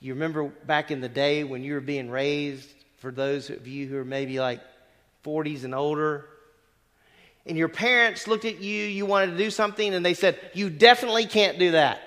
[0.00, 2.68] You remember back in the day when you were being raised,
[2.98, 4.60] for those of you who are maybe like
[5.24, 6.26] 40s and older,
[7.46, 10.70] and your parents looked at you, you wanted to do something, and they said, You
[10.70, 12.00] definitely can't do that.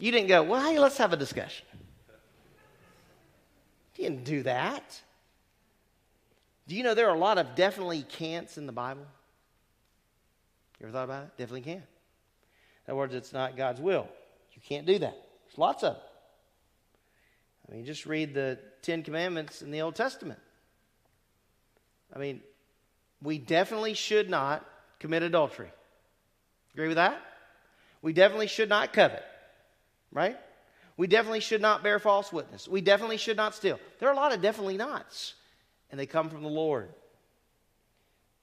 [0.00, 1.66] You didn't go, Well, hey, let's have a discussion.
[3.96, 5.00] You didn't do that.
[6.66, 9.06] Do you know there are a lot of definitely can'ts in the Bible?
[10.78, 11.30] You ever thought about it?
[11.36, 11.82] Definitely can't.
[12.86, 14.08] In other words, it's not God's will.
[14.54, 15.14] You can't do that.
[15.46, 16.02] There's lots of them.
[17.68, 20.40] I mean, just read the Ten Commandments in the Old Testament.
[22.14, 22.40] I mean,
[23.22, 24.66] we definitely should not
[24.98, 25.70] commit adultery.
[26.74, 27.20] Agree with that?
[28.02, 29.22] We definitely should not covet,
[30.12, 30.36] right?
[30.96, 32.68] We definitely should not bear false witness.
[32.68, 33.78] We definitely should not steal.
[33.98, 35.34] There are a lot of definitely nots,
[35.90, 36.90] and they come from the Lord.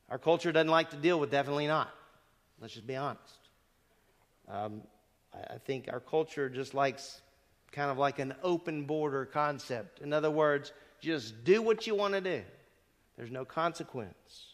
[0.10, 1.94] Our culture doesn't like to deal with definitely not.
[2.60, 3.38] Let's just be honest.
[4.48, 4.82] Um,
[5.34, 7.22] I think our culture just likes
[7.72, 10.00] kind of like an open border concept.
[10.02, 12.42] In other words, just do what you want to do.
[13.18, 14.54] There's no consequence,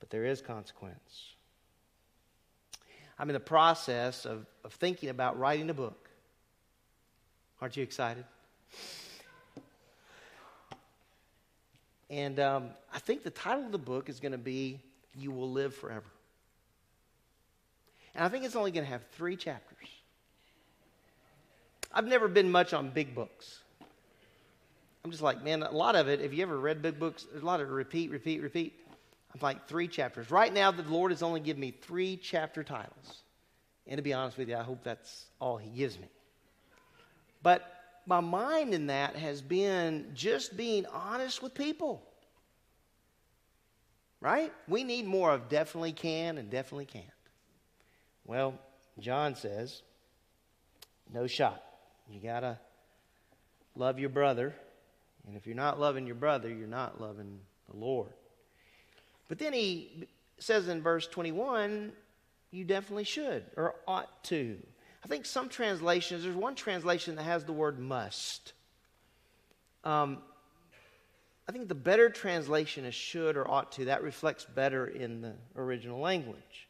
[0.00, 1.34] but there is consequence.
[3.18, 5.99] I'm in the process of, of thinking about writing a book.
[7.60, 8.24] Aren't you excited?
[12.08, 14.80] And um, I think the title of the book is going to be
[15.14, 16.06] You Will Live Forever.
[18.14, 19.88] And I think it's only going to have three chapters.
[21.92, 23.60] I've never been much on big books.
[25.04, 27.42] I'm just like, man, a lot of it, if you ever read big books, there's
[27.42, 28.78] a lot of repeat, repeat, repeat.
[29.32, 30.30] I'm like three chapters.
[30.30, 33.22] Right now, the Lord has only given me three chapter titles.
[33.86, 36.08] And to be honest with you, I hope that's all He gives me.
[37.42, 37.66] But
[38.06, 42.02] my mind in that has been just being honest with people.
[44.20, 44.52] Right?
[44.68, 47.06] We need more of definitely can and definitely can't.
[48.26, 48.54] Well,
[48.98, 49.82] John says,
[51.12, 51.62] no shot.
[52.10, 52.58] You got to
[53.74, 54.54] love your brother.
[55.26, 57.38] And if you're not loving your brother, you're not loving
[57.70, 58.12] the Lord.
[59.28, 60.06] But then he
[60.38, 61.92] says in verse 21,
[62.50, 64.58] you definitely should or ought to.
[65.04, 68.52] I think some translations, there's one translation that has the word must.
[69.84, 70.18] Um,
[71.48, 73.86] I think the better translation is should or ought to.
[73.86, 76.68] That reflects better in the original language.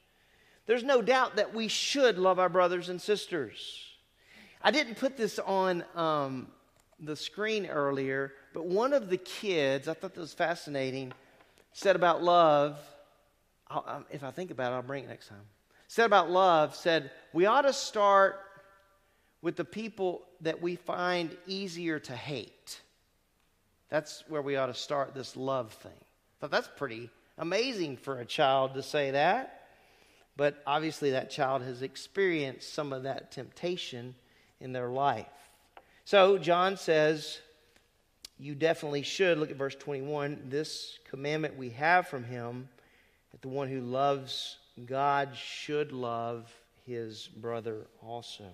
[0.66, 3.85] There's no doubt that we should love our brothers and sisters.
[4.62, 6.49] I didn't put this on um,
[7.01, 11.12] the screen earlier, but one of the kids, I thought that was fascinating,
[11.72, 12.78] said about love.
[13.68, 15.45] I'll, um, if I think about it, I'll bring it next time
[15.91, 18.38] said about love said we ought to start
[19.43, 22.80] with the people that we find easier to hate.
[23.88, 25.99] That's where we ought to start this love thing.
[26.38, 29.66] But that's pretty amazing for a child to say that.
[30.36, 34.14] But obviously, that child has experienced some of that temptation
[34.61, 35.26] in their life.
[36.05, 37.41] So, John says,
[38.38, 39.38] you definitely should.
[39.38, 40.45] Look at verse 21.
[40.51, 42.68] This commandment we have from him
[43.32, 44.57] that the one who loves
[44.87, 46.51] God should love
[46.87, 48.45] his brother also.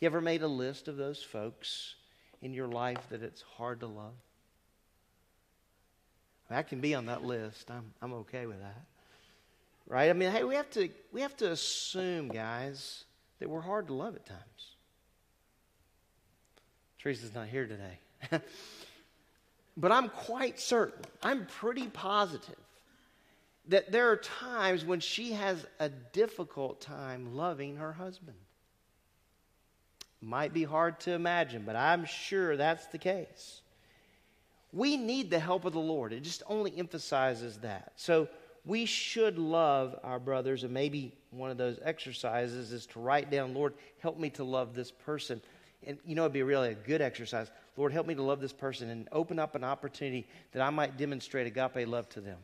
[0.00, 1.94] You ever made a list of those folks
[2.40, 4.14] in your life that it's hard to love?
[6.50, 7.70] I can be on that list.
[7.70, 8.82] I'm, I'm okay with that.
[9.86, 10.08] Right?
[10.08, 13.04] I mean, hey, we have to we have to assume, guys,
[13.38, 14.76] that we're hard to love at times.
[16.98, 17.98] Teresa's not here today.
[19.76, 22.56] but I'm quite certain, I'm pretty positive
[23.68, 28.36] that there are times when she has a difficult time loving her husband.
[30.20, 33.60] Might be hard to imagine, but I'm sure that's the case.
[34.72, 36.12] We need the help of the Lord.
[36.12, 37.92] It just only emphasizes that.
[37.96, 38.28] So
[38.64, 43.54] we should love our brothers, and maybe one of those exercises is to write down,
[43.54, 45.40] Lord, help me to love this person.
[45.86, 47.50] And you know, it'd be really a good exercise.
[47.76, 50.96] Lord, help me to love this person and open up an opportunity that I might
[50.96, 52.38] demonstrate agape love to them.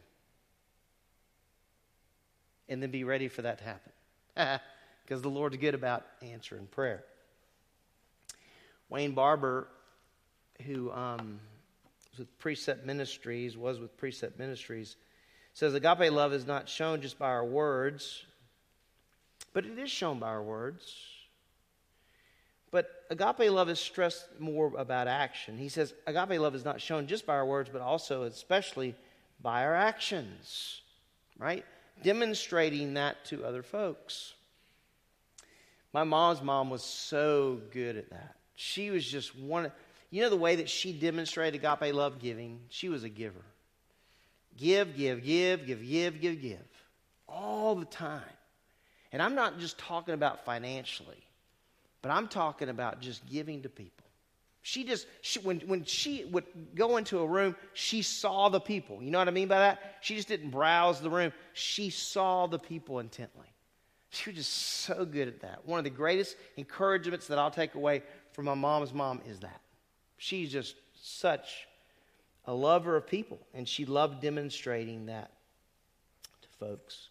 [2.68, 4.60] And then be ready for that to happen.
[5.04, 7.04] Because the Lord's good about answering prayer.
[8.88, 9.68] Wayne Barber,
[10.62, 11.40] who um,
[12.10, 14.96] was with Precept Ministries, was with Precept Ministries,
[15.52, 18.24] says agape love is not shown just by our words,
[19.52, 20.96] but it is shown by our words.
[22.70, 25.56] But agape love is stressed more about action.
[25.58, 28.94] He says agape love is not shown just by our words, but also, especially,
[29.40, 30.82] by our actions,
[31.38, 31.64] right?
[32.02, 34.34] Demonstrating that to other folks.
[35.92, 38.34] My mom's mom was so good at that.
[38.56, 39.70] She was just one.
[40.10, 42.60] You know the way that she demonstrated agape love giving?
[42.68, 43.44] She was a giver.
[44.56, 46.58] Give, give, give, give, give, give, give.
[47.28, 48.22] All the time.
[49.12, 51.22] And I'm not just talking about financially,
[52.02, 54.03] but I'm talking about just giving to people.
[54.66, 56.44] She just, she, when, when she would
[56.74, 59.02] go into a room, she saw the people.
[59.02, 59.96] You know what I mean by that?
[60.00, 63.46] She just didn't browse the room, she saw the people intently.
[64.08, 65.66] She was just so good at that.
[65.66, 68.02] One of the greatest encouragements that I'll take away
[68.32, 69.60] from my mom's mom is that.
[70.16, 71.66] She's just such
[72.46, 75.30] a lover of people, and she loved demonstrating that
[76.40, 77.10] to folks.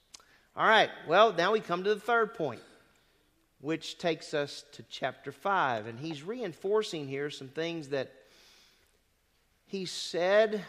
[0.56, 2.62] All right, well, now we come to the third point,
[3.64, 5.88] which takes us to chapter 5.
[5.88, 8.12] And he's reinforcing here some things that
[9.66, 10.62] he said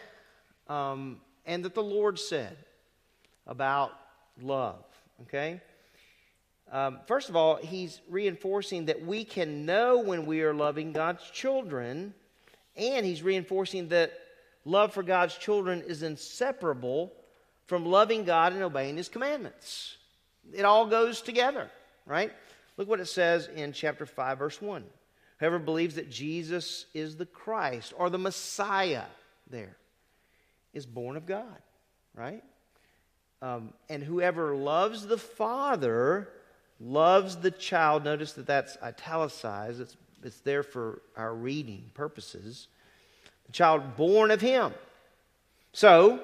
[0.69, 2.55] um, and that the Lord said
[3.45, 3.91] about
[4.41, 4.85] love.
[5.23, 5.59] Okay?
[6.71, 11.29] Um, first of all, he's reinforcing that we can know when we are loving God's
[11.31, 12.13] children,
[12.77, 14.13] and he's reinforcing that
[14.63, 17.11] love for God's children is inseparable
[17.67, 19.97] from loving God and obeying His commandments.
[20.53, 21.69] It all goes together,
[22.05, 22.31] right?
[22.77, 24.83] Look what it says in chapter 5, verse 1.
[25.39, 29.03] Whoever believes that Jesus is the Christ or the Messiah
[29.49, 29.75] there
[30.73, 31.57] is born of God,
[32.15, 32.43] right?
[33.41, 36.29] Um, and whoever loves the Father
[36.79, 38.03] loves the child.
[38.03, 42.67] Notice that that's italicized, it's, it's there for our reading purposes
[43.45, 44.73] the child born of him.
[45.73, 46.21] So,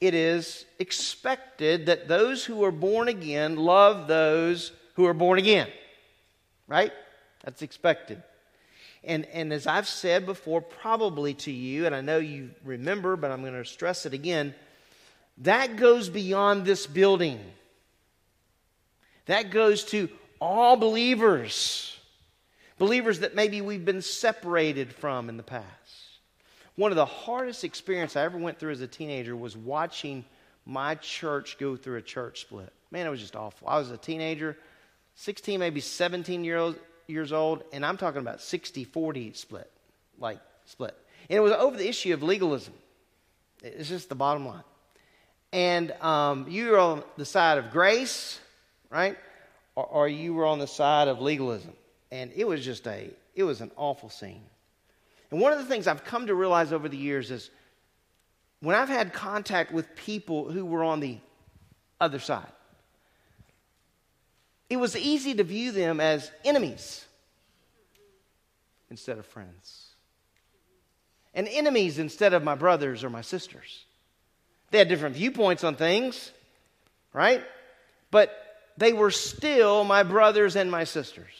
[0.00, 5.68] it is expected that those who are born again love those who are born again.
[6.66, 6.92] Right?
[7.44, 8.22] That's expected.
[9.04, 13.30] And, and as I've said before, probably to you, and I know you remember, but
[13.30, 14.54] I'm going to stress it again,
[15.38, 17.38] that goes beyond this building.
[19.26, 20.08] That goes to
[20.40, 21.96] all believers,
[22.78, 25.64] believers that maybe we've been separated from in the past.
[26.74, 30.24] One of the hardest experiences I ever went through as a teenager was watching
[30.66, 32.72] my church go through a church split.
[32.90, 33.68] Man, it was just awful.
[33.68, 34.56] I was a teenager,
[35.16, 39.70] 16, maybe 17 year old, years old, and I'm talking about 60 40 split,
[40.18, 40.94] like split.
[41.28, 42.74] And it was over the issue of legalism.
[43.62, 44.62] It's just the bottom line.
[45.52, 48.38] And um, you were on the side of grace,
[48.90, 49.16] right?
[49.74, 51.72] Or, or you were on the side of legalism.
[52.10, 54.42] And it was just a, it was an awful scene.
[55.30, 57.50] And one of the things I've come to realize over the years is
[58.60, 61.18] when I've had contact with people who were on the
[62.00, 62.46] other side,
[64.68, 67.04] it was easy to view them as enemies
[68.90, 69.86] instead of friends.
[71.34, 73.84] And enemies instead of my brothers or my sisters.
[74.70, 76.32] They had different viewpoints on things,
[77.12, 77.44] right?
[78.10, 78.32] But
[78.76, 81.30] they were still my brothers and my sisters.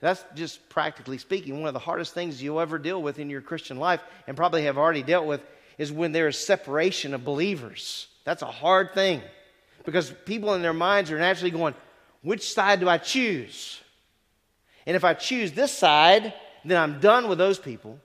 [0.00, 3.40] That's just practically speaking, one of the hardest things you'll ever deal with in your
[3.40, 5.40] Christian life, and probably have already dealt with,
[5.78, 8.06] is when there is separation of believers.
[8.24, 9.22] That's a hard thing
[9.84, 11.74] because people in their minds are naturally going,
[12.24, 13.80] which side do I choose?
[14.86, 17.98] And if I choose this side, then I'm done with those people.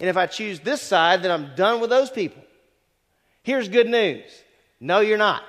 [0.00, 2.42] And if I choose this side, then I'm done with those people.
[3.42, 4.24] Here's good news
[4.80, 5.44] no, you're not.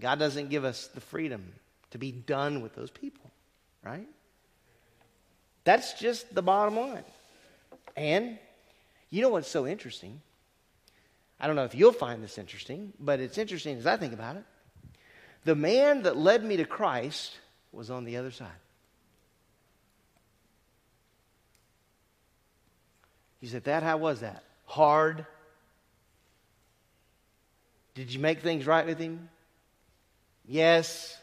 [0.00, 1.52] God doesn't give us the freedom
[1.90, 3.30] to be done with those people,
[3.82, 4.08] right?
[5.64, 7.04] That's just the bottom line.
[7.96, 8.38] And
[9.10, 10.20] you know what's so interesting?
[11.40, 14.36] I don't know if you'll find this interesting, but it's interesting as I think about
[14.36, 14.44] it.
[15.48, 17.32] The man that led me to Christ
[17.72, 18.60] was on the other side.
[23.40, 24.44] You said, That, how was that?
[24.66, 25.24] Hard?
[27.94, 29.30] Did you make things right with him?
[30.46, 31.16] Yes.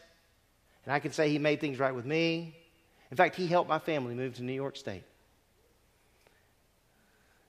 [0.84, 2.56] And I can say he made things right with me.
[3.12, 5.04] In fact, he helped my family move to New York State.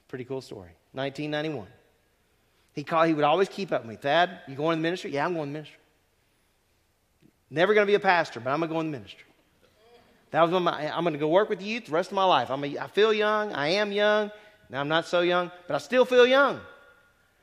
[0.10, 0.76] Pretty cool story.
[0.92, 1.66] 1991.
[2.74, 3.96] He called, he would always keep up with me.
[3.96, 5.12] Thad, you going to the ministry?
[5.12, 5.80] Yeah, I'm going to the ministry.
[7.50, 9.24] Never going to be a pastor, but I'm going to go in the ministry.
[10.32, 12.52] That was my, I'm going to go work with youth the rest of my life.
[12.52, 13.54] I'm a, I feel young.
[13.54, 14.32] I am young.
[14.70, 16.60] Now I'm not so young, but I still feel young.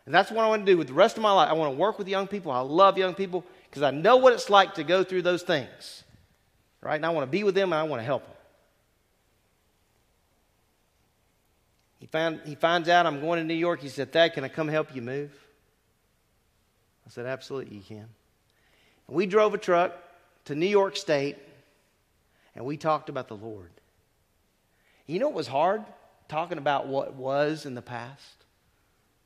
[0.04, 1.48] And that's what I want to do with the rest of my life.
[1.48, 2.52] I want to work with young people.
[2.52, 6.04] I love young people because I know what it's like to go through those things.
[6.82, 6.96] Right?
[6.96, 8.34] And I want to be with them and I want to help them.
[12.00, 13.80] He, found, he finds out I'm going to New York.
[13.80, 15.32] He said, Thad, can I come help you move?
[17.06, 18.06] I said, Absolutely, you can.
[19.08, 19.92] We drove a truck
[20.46, 21.38] to New York State
[22.54, 23.70] and we talked about the Lord.
[25.06, 25.84] You know what was hard?
[26.28, 28.44] Talking about what was in the past.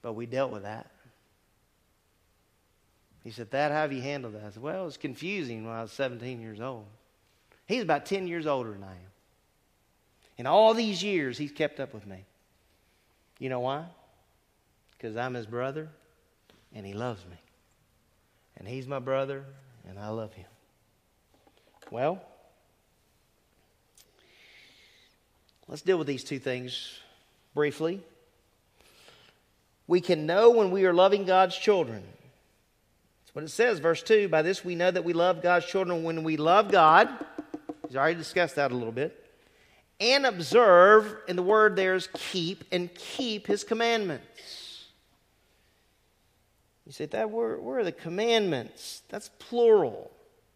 [0.02, 0.90] But we dealt with that.
[3.22, 4.44] He said, Thad, how have you handled that?
[4.44, 6.86] I said, Well, it was confusing when I was 17 years old.
[7.66, 9.10] He's about 10 years older than I am.
[10.38, 12.24] In all these years, he's kept up with me.
[13.38, 13.84] You know why?
[14.92, 15.88] Because I'm his brother
[16.74, 17.36] and he loves me.
[18.56, 19.44] And he's my brother
[19.88, 20.46] and I love him.
[21.90, 22.22] Well,
[25.66, 26.98] let's deal with these two things
[27.54, 28.02] briefly.
[29.86, 32.02] We can know when we are loving God's children.
[33.22, 34.28] That's what it says, verse 2.
[34.28, 37.08] By this we know that we love God's children when we love God.
[37.86, 39.24] He's already discussed that a little bit.
[39.98, 44.67] And observe, and the word there is keep, and keep his commandments.
[46.88, 49.02] You say, that where, where are the commandments?
[49.10, 50.10] That's plural.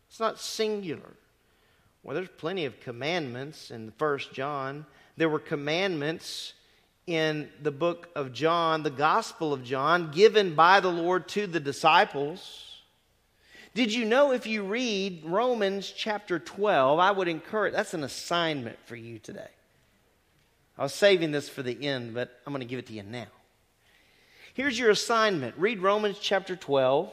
[0.09, 1.13] It's not singular.
[2.03, 4.87] Well, there's plenty of commandments in First John.
[5.19, 6.55] There were commandments
[7.07, 11.61] in the book of John, the Gospel of John, given by the Lord to the
[11.61, 12.81] disciples.
[13.75, 18.79] Did you know if you read Romans chapter 12, I would encourage, that's an assignment
[18.87, 19.51] for you today.
[20.79, 23.03] I was saving this for the end, but I'm going to give it to you
[23.03, 23.27] now.
[24.55, 27.11] Here's your assignment read Romans chapter 12.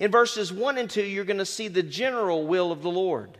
[0.00, 3.38] In verses 1 and 2, you're going to see the general will of the Lord.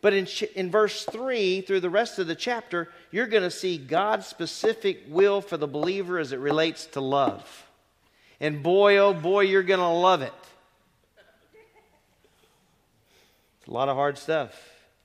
[0.00, 3.76] But in, in verse 3 through the rest of the chapter, you're going to see
[3.76, 7.66] God's specific will for the believer as it relates to love.
[8.40, 10.32] And boy, oh boy, you're going to love it.
[13.58, 14.54] It's a lot of hard stuff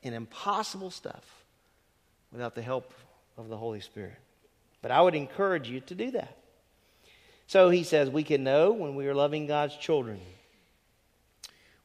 [0.02, 1.44] and impossible stuff
[2.32, 2.94] without the help
[3.38, 4.16] of the Holy Spirit.
[4.82, 6.38] But I would encourage you to do that.
[7.48, 10.20] So he says we can know when we are loving God's children,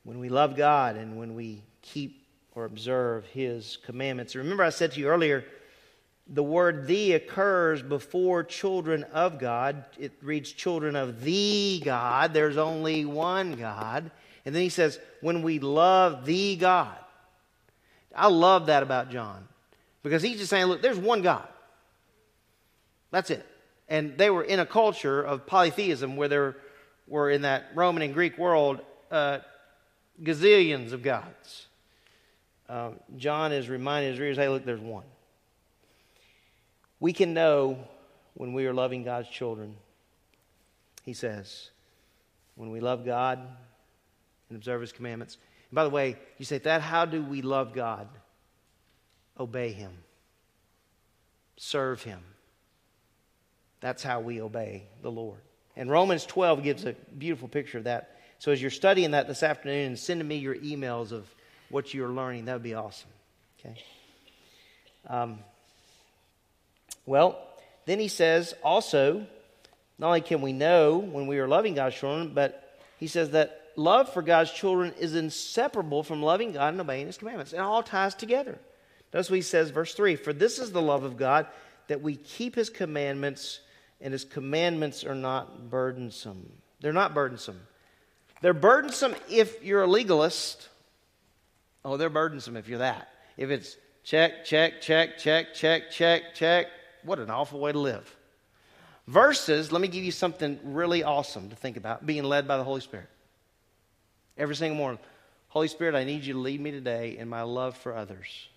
[0.05, 4.35] when we love God, and when we keep or observe his commandments.
[4.35, 5.45] Remember, I said to you earlier,
[6.27, 9.85] the word thee occurs before children of God.
[9.99, 12.33] It reads children of the God.
[12.33, 14.11] There's only one God.
[14.45, 16.97] And then he says, when we love the God.
[18.15, 19.47] I love that about John
[20.03, 21.47] because he's just saying, look, there's one God.
[23.11, 23.47] That's it.
[23.91, 26.57] And they were in a culture of polytheism where there
[27.07, 28.81] were, in that Roman and Greek world,
[29.11, 29.41] uh,
[30.23, 31.67] gazillions of gods
[32.71, 35.05] uh, John is reminding his readers hey, look, there's one.
[37.01, 37.79] We can know
[38.35, 39.75] when we are loving God's children.
[41.05, 41.71] He says,
[42.55, 43.41] when we love God
[44.49, 45.39] and observe his commandments.
[45.71, 48.07] And by the way, you say that, how do we love God?
[49.39, 49.93] Obey him,
[51.57, 52.21] serve him.
[53.81, 55.41] That's how we obey the Lord.
[55.77, 58.19] And Romans 12 gives a beautiful picture of that.
[58.39, 61.27] So as you're studying that this afternoon and sending me your emails of
[61.71, 62.47] what you're learning.
[62.47, 63.09] That would be awesome.
[63.61, 63.83] Okay.
[65.07, 65.39] Um,
[67.07, 67.39] well,
[67.87, 69.27] then he says also,
[69.99, 73.73] not only can we know when we are loving God's children, but he says that
[73.77, 77.53] love for God's children is inseparable from loving God and obeying his commandments.
[77.53, 78.59] It all ties together.
[79.15, 81.47] Notice what he says, verse 3 For this is the love of God,
[81.89, 83.61] that we keep his commandments,
[84.01, 86.53] and his commandments are not burdensome.
[86.81, 87.61] They're not burdensome.
[88.41, 90.71] They're burdensome if you're a legalist
[91.85, 93.09] Oh, they're burdensome if you're that.
[93.37, 96.67] If it's check, check, check, check, check, check, check,
[97.05, 98.17] what an awful way to live.
[99.07, 102.65] Versus, let me give you something really awesome to think about being led by the
[102.65, 103.09] Holy Spirit.
[104.37, 105.01] Every single morning,
[105.49, 108.49] Holy Spirit, I need you to lead me today in my love for others.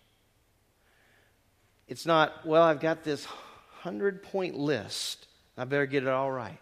[1.88, 5.28] It's not, well, I've got this 100 point list.
[5.58, 6.60] I better get it all right.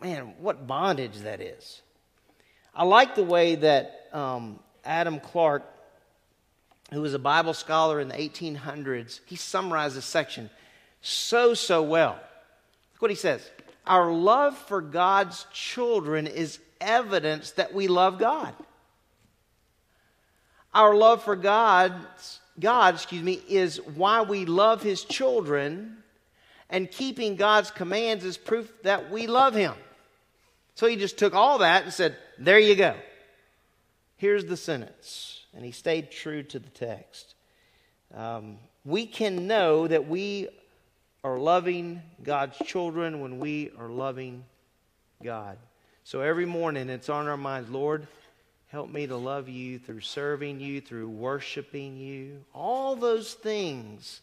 [0.00, 1.80] Man, what bondage that is.
[2.74, 5.64] I like the way that um, Adam Clarke,
[6.90, 10.50] who was a Bible scholar in the 1800s, he summarized this section
[11.00, 12.18] so, so well.
[12.94, 13.48] Look what he says
[13.86, 18.54] Our love for God's children is evidence that we love God.
[20.74, 26.01] Our love for God's God, excuse me, is why we love his children,
[26.72, 29.74] and keeping God's commands is proof that we love him.
[30.74, 32.96] So he just took all that and said, There you go.
[34.16, 35.44] Here's the sentence.
[35.54, 37.34] And he stayed true to the text.
[38.14, 40.48] Um, we can know that we
[41.22, 44.44] are loving God's children when we are loving
[45.22, 45.58] God.
[46.02, 48.08] So every morning it's on our minds, Lord,
[48.72, 52.42] Help me to love you through serving you, through worshiping you.
[52.54, 54.22] All those things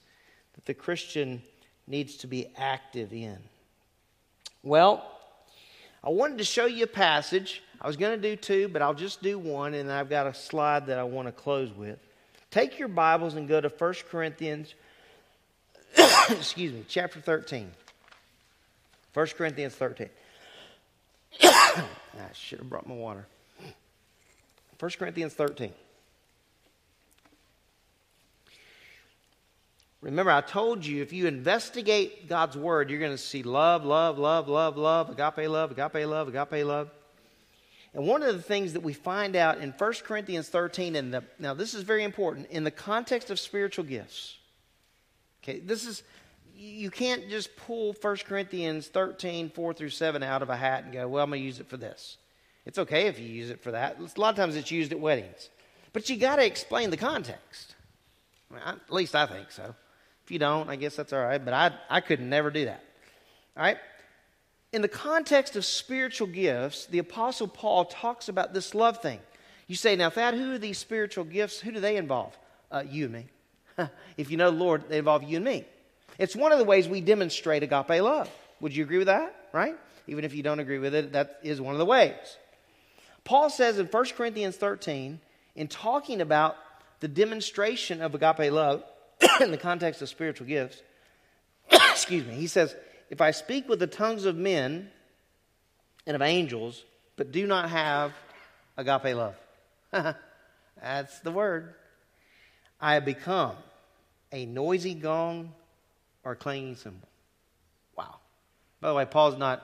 [0.56, 1.44] that the Christian
[1.90, 3.38] needs to be active in.
[4.64, 5.06] Well,
[6.04, 7.62] I wanted to show you a passage.
[7.82, 10.34] I was going to do two, but I'll just do one, and I've got a
[10.34, 12.00] slide that I want to close with.
[12.52, 14.74] Take your Bibles and go to 1 Corinthians,
[16.30, 17.70] excuse me, chapter 13.
[19.14, 20.10] 1 Corinthians 13.
[21.44, 21.84] I
[22.34, 23.28] should have brought my water.
[24.80, 25.74] 1 Corinthians 13.
[30.02, 34.18] Remember, I told you if you investigate God's word, you're going to see love, love,
[34.18, 36.90] love, love, love, agape love, agape love, agape love.
[37.94, 41.54] And one of the things that we find out in 1 Corinthians 13, and now
[41.54, 44.38] this is very important, in the context of spiritual gifts.
[45.44, 46.04] Okay, this is,
[46.56, 50.94] you can't just pull 1 Corinthians 13, 4 through 7 out of a hat and
[50.94, 52.18] go, well, I'm going to use it for this.
[52.66, 53.98] It's okay if you use it for that.
[54.00, 55.50] A lot of times it's used at weddings.
[55.92, 57.76] But you got to explain the context.
[58.50, 59.76] I mean, at least I think so.
[60.30, 61.44] If you don't, I guess that's all right.
[61.44, 62.84] But I, I could never do that.
[63.58, 63.80] All right?
[64.72, 69.22] In the context of spiritual gifts, the Apostle Paul talks about this love thing.
[69.66, 71.60] You say, now, Thad, who are these spiritual gifts?
[71.60, 72.38] Who do they involve?
[72.72, 73.26] Uh, you and me.
[74.18, 75.66] if you know the Lord, they involve you and me.
[76.20, 78.30] It's one of the ways we demonstrate agape love.
[78.62, 79.34] Would you agree with that?
[79.52, 79.78] Right?
[80.06, 82.38] Even if you don't agree with it, that is one of the ways.
[83.24, 85.20] Paul says in 1 Corinthians 13,
[85.56, 86.56] in talking about
[87.00, 88.84] the demonstration of agape love
[89.42, 90.82] in the context of spiritual gifts,
[91.72, 92.76] excuse me, he says,
[93.10, 94.90] If I speak with the tongues of men
[96.06, 96.84] and of angels,
[97.16, 98.14] but do not have
[98.78, 99.36] agape love,
[100.82, 101.74] that's the word,
[102.80, 103.56] I have become
[104.32, 105.54] a noisy gong
[106.24, 107.08] or clanging cymbal.
[107.98, 108.16] Wow.
[108.80, 109.64] By the way, Paul's not,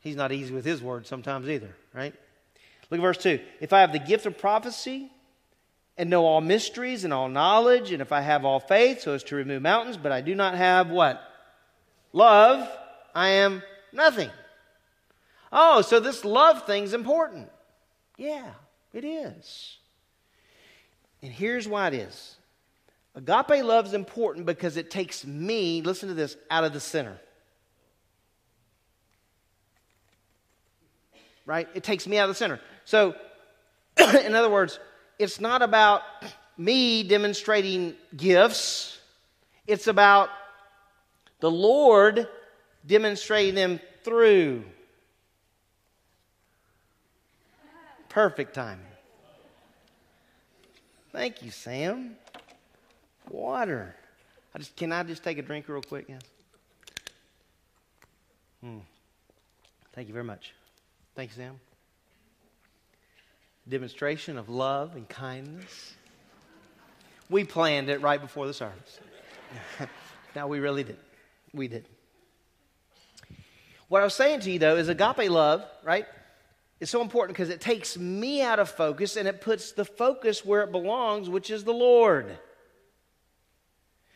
[0.00, 2.14] he's not easy with his words sometimes either, right?
[2.90, 3.40] Look at verse 2.
[3.60, 5.10] If I have the gift of prophecy
[5.98, 9.22] and know all mysteries and all knowledge, and if I have all faith so as
[9.24, 11.22] to remove mountains, but I do not have what?
[12.12, 12.68] Love,
[13.14, 14.30] I am nothing.
[15.52, 17.48] Oh, so this love thing's important.
[18.18, 18.50] Yeah,
[18.92, 19.78] it is.
[21.22, 22.36] And here's why it is.
[23.14, 27.18] Agape love is important because it takes me, listen to this, out of the center.
[31.46, 31.68] Right?
[31.74, 32.60] It takes me out of the center.
[32.84, 33.14] So,
[33.96, 34.78] in other words,
[35.18, 36.02] it's not about
[36.56, 38.98] me demonstrating gifts,
[39.66, 40.30] it's about
[41.40, 42.28] the Lord
[42.86, 44.64] demonstrating them through.
[48.08, 48.86] Perfect timing.
[51.12, 52.16] Thank you, Sam.
[53.28, 53.94] Water.
[54.54, 56.22] I just can I just take a drink real quick, yes?
[58.62, 58.78] Hmm.
[59.92, 60.54] Thank you very much.
[61.14, 61.60] Thank you, Sam
[63.68, 65.94] demonstration of love and kindness.
[67.28, 69.00] We planned it right before the service.
[70.36, 70.98] now, we really did.
[71.52, 71.88] We did.
[73.88, 76.06] What I was saying to you, though, is agape love, right?
[76.80, 80.44] It's so important because it takes me out of focus and it puts the focus
[80.44, 82.38] where it belongs, which is the Lord.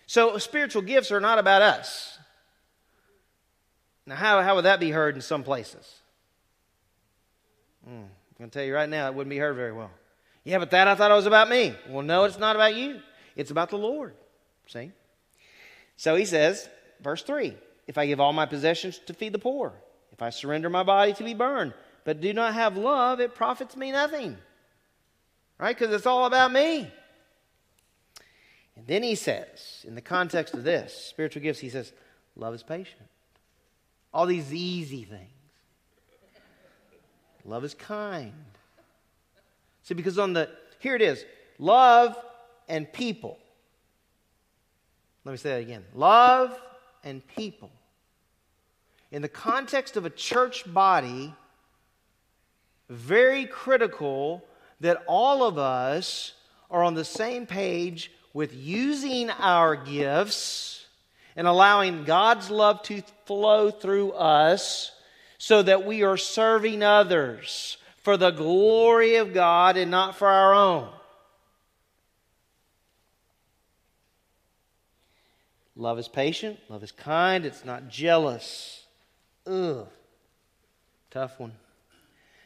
[0.07, 2.19] So, spiritual gifts are not about us.
[4.07, 6.01] Now, how, how would that be heard in some places?
[7.87, 8.07] Hmm.
[8.41, 9.91] I'm going to tell you right now, it wouldn't be heard very well.
[10.45, 11.75] Yeah, but that I thought it was about me.
[11.91, 13.03] Well, no, it's not about you.
[13.37, 14.15] It's about the Lord.
[14.67, 14.93] See?
[15.99, 16.67] So he says,
[17.03, 17.55] verse 3
[17.87, 19.75] If I give all my possessions to feed the poor,
[20.11, 21.75] if I surrender my body to be burned,
[22.07, 24.39] but do not have love, it profits me nothing.
[25.59, 25.79] Right?
[25.79, 26.91] Because it's all about me.
[28.75, 31.93] And then he says, in the context of this, spiritual gifts, he says,
[32.37, 33.03] love is patient.
[34.15, 35.29] All these easy things.
[37.45, 38.33] Love is kind.
[39.83, 41.25] See, because on the, here it is
[41.59, 42.17] love
[42.69, 43.39] and people.
[45.25, 46.59] Let me say that again love
[47.05, 47.71] and people.
[49.11, 51.35] In the context of a church body,
[52.89, 54.45] very critical
[54.81, 56.35] that all of us
[56.71, 60.87] are on the same page with using our gifts
[61.37, 64.93] and allowing God's love to flow through us
[65.43, 70.53] so that we are serving others for the glory of God and not for our
[70.53, 70.91] own.
[75.75, 78.85] Love is patient, love is kind, it's not jealous.
[79.47, 79.89] Ugh.
[81.11, 81.53] Tough one.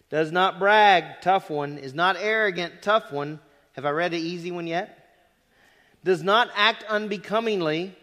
[0.09, 1.79] Does not brag, tough one.
[1.79, 3.41] Is not arrogant, tough one.
[3.73, 5.17] Have I read the easy one yet?
[6.05, 7.97] Does not act unbecomingly.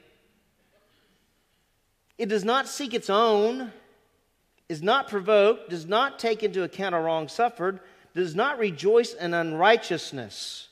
[2.17, 3.71] It does not seek its own,
[4.71, 7.81] is not provoked, does not take into account a wrong suffered,
[8.15, 10.69] does not rejoice in unrighteousness.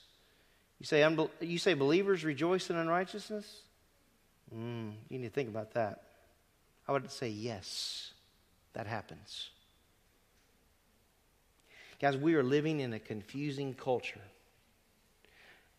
[0.79, 3.59] You say, unbe- you say believers rejoice in unrighteousness?
[4.55, 6.03] Mm, you need to think about that.
[6.87, 8.13] I would say yes,
[8.71, 9.49] that happens.
[11.99, 14.21] Guys, we are living in a confusing culture.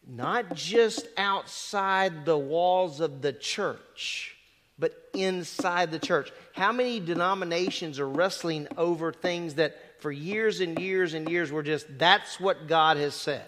[0.07, 4.37] Not just outside the walls of the church,
[4.81, 6.33] but inside the church.
[6.53, 11.63] How many denominations are wrestling over things that for years and years and years were
[11.63, 13.45] just, that's what God has said?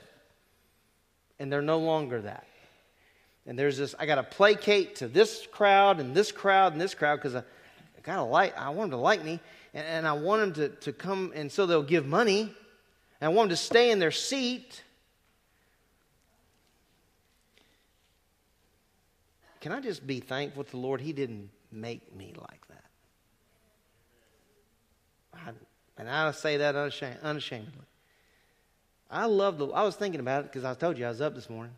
[1.40, 2.46] And they're no longer that.
[3.46, 6.94] And there's this, I got to placate to this crowd and this crowd and this
[6.94, 9.40] crowd because I, I got to like, I want them to like me
[9.74, 12.42] and, and I want them to, to come and so they'll give money.
[12.42, 12.50] And
[13.22, 14.82] I want them to stay in their seat.
[19.62, 21.01] Can I just be thankful to the Lord?
[21.01, 22.84] He didn't make me like that.
[25.34, 25.51] I,
[25.97, 27.86] and I say that unashamed, unashamedly.
[29.10, 29.68] I love the.
[29.68, 31.72] I was thinking about it because I told you I was up this morning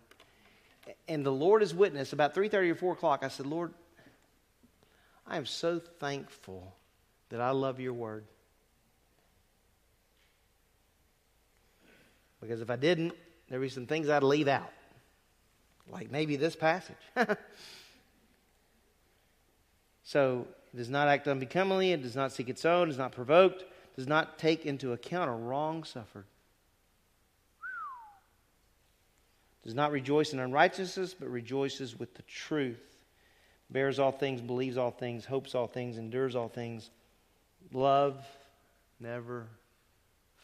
[1.08, 3.72] and the Lord is witness, about 3.30 or 4 o'clock, I said, Lord,
[5.26, 6.74] I am so thankful
[7.30, 8.24] that I love your word.
[12.40, 13.14] Because if I didn't,
[13.48, 14.70] there'd be some things I'd leave out.
[15.90, 16.96] Like maybe this passage.
[20.02, 23.64] so it does not act unbecomingly, it does not seek its own, is not provoked,
[23.96, 26.24] does not take into account a wrong suffered.
[29.64, 32.98] does not rejoice in unrighteousness, but rejoices with the truth,
[33.70, 36.90] bears all things, believes all things, hopes all things, endures all things.
[37.72, 38.22] Love
[39.00, 39.46] never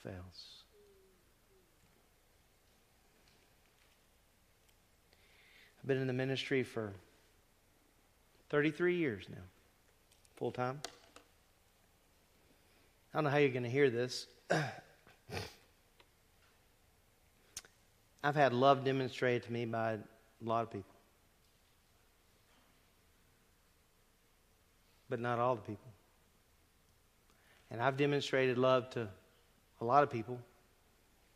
[0.03, 0.60] fails.
[5.81, 6.93] I've been in the ministry for
[8.51, 9.43] 33 years now,
[10.37, 10.79] full time.
[13.13, 14.27] I don't know how you're going to hear this.
[18.23, 19.99] I've had love demonstrated to me by a
[20.45, 20.95] lot of people,
[25.09, 25.91] but not all the people.
[27.71, 29.09] And I've demonstrated love to
[29.81, 30.39] a lot of people,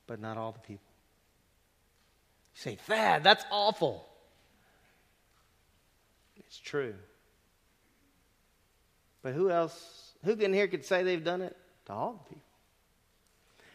[0.07, 0.85] but not all the people.
[2.55, 4.07] You say, Thad, that's awful.
[6.55, 6.94] It's true.
[9.22, 11.56] But who else, who in here could say they've done it?
[11.86, 12.43] To all the people.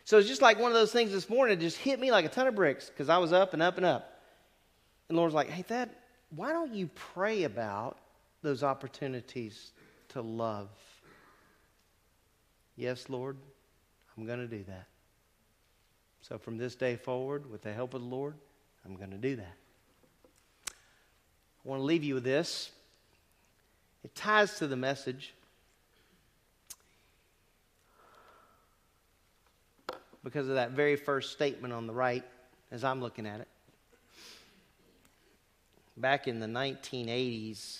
[0.05, 2.23] So it's just like one of those things this morning, it just hit me like
[2.23, 4.21] a ton of bricks because I was up and up and up.
[5.09, 5.89] And Lord's like, hey, Thad,
[6.33, 7.97] why don't you pray about
[8.43, 9.73] those opportunities
[10.09, 10.69] to love?
[12.77, 13.35] Yes, Lord,
[14.17, 14.87] I'm going to do that.
[16.21, 18.35] So from this day forward, with the help of the Lord,
[18.85, 19.57] I'm going to do that.
[21.65, 22.71] I want to leave you with this.
[24.03, 25.33] It ties to the message.
[30.23, 32.23] because of that very first statement on the right
[32.71, 33.47] as I'm looking at it.
[35.97, 37.79] Back in the 1980s,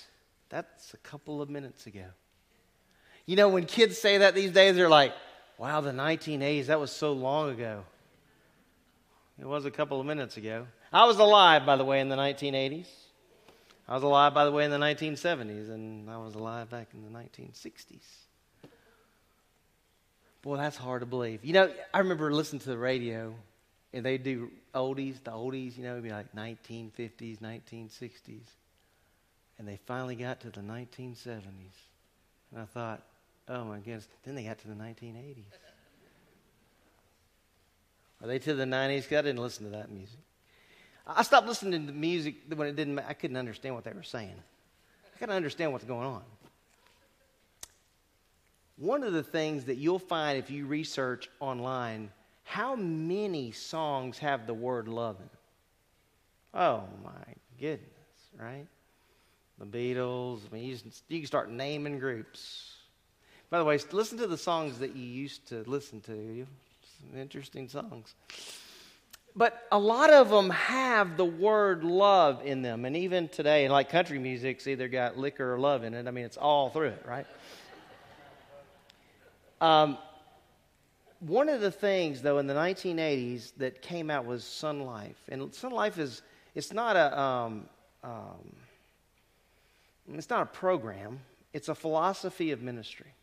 [0.49, 2.05] that's a couple of minutes ago.
[3.25, 5.13] You know, when kids say that these days, they're like,
[5.57, 7.83] wow, the 1980s, that was so long ago.
[9.39, 10.67] It was a couple of minutes ago.
[10.91, 12.87] I was alive, by the way, in the 1980s.
[13.89, 17.01] I was alive, by the way, in the 1970s, and I was alive back in
[17.01, 18.03] the 1960s.
[20.43, 21.43] Boy, that's hard to believe.
[21.43, 23.33] You know, I remember listening to the radio,
[23.91, 28.45] and they do oldies, the oldies, you know, it'd be like 1950s, 1960s.
[29.57, 31.43] And they finally got to the 1970s.
[32.51, 33.01] And I thought,
[33.47, 34.07] oh my goodness.
[34.23, 35.45] Then they got to the 1980s.
[38.21, 39.03] Are they to the 90s?
[39.03, 40.19] Because I didn't listen to that music.
[41.07, 44.03] I stopped listening to the music when it didn't, I couldn't understand what they were
[44.03, 44.35] saying.
[45.15, 46.21] I couldn't understand what's going on.
[48.77, 52.11] One of the things that you'll find if you research online,
[52.43, 55.29] how many songs have the word love in?
[56.53, 57.89] Oh my goodness,
[58.39, 58.65] right?
[59.59, 60.41] The Beatles.
[60.49, 60.77] I mean, you,
[61.09, 62.77] you can start naming groups.
[63.49, 66.47] By the way, listen to the songs that you used to listen to.
[67.01, 68.15] Some interesting songs.
[69.35, 72.85] But a lot of them have the word love in them.
[72.85, 76.07] And even today, like country music's either got liquor or love in it.
[76.07, 77.27] I mean, it's all through it, right?
[79.61, 79.97] Um,
[81.19, 85.17] one of the things, though, in the 1980s that came out was Sonlife.
[85.27, 86.21] And Sonlife is,
[86.55, 87.65] it's not a, um,
[88.03, 88.55] um,
[90.13, 91.19] it's not a program.
[91.53, 93.13] It's a philosophy of ministry.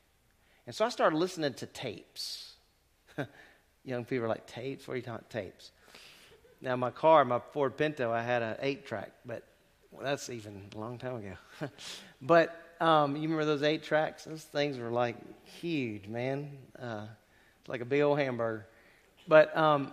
[0.66, 2.54] And so I started listening to tapes.
[3.84, 4.86] Young people are like, tapes?
[4.86, 5.70] What are you talking Tapes.
[6.60, 9.42] Now, my car, my Ford Pinto, I had an eight track, but
[9.90, 11.34] well, that's even a long time ago.
[12.22, 14.24] but um, you remember those eight tracks?
[14.24, 16.50] Those things were like huge, man.
[16.78, 17.06] Uh,
[17.68, 18.66] like a big old hamburger.
[19.28, 19.92] But um,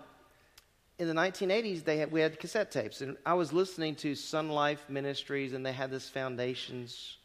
[0.99, 4.89] in the 1980s, they had, we had cassette tapes, and I was listening to Sonlife
[4.89, 7.17] Ministries, and they had this Foundations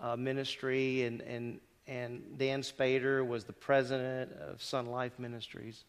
[0.00, 5.84] uh, ministry, and, and, and Dann Spader was the president of Sonlife Ministries.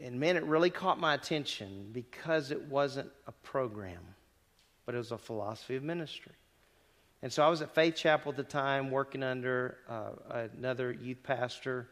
[0.00, 4.02] And man, it really caught my attention because it wasn't a program,
[4.86, 6.32] but it was a philosophy of ministry.
[7.20, 11.22] And so I was at Faith Chapel at the time working under uh, another youth
[11.24, 11.88] pastor,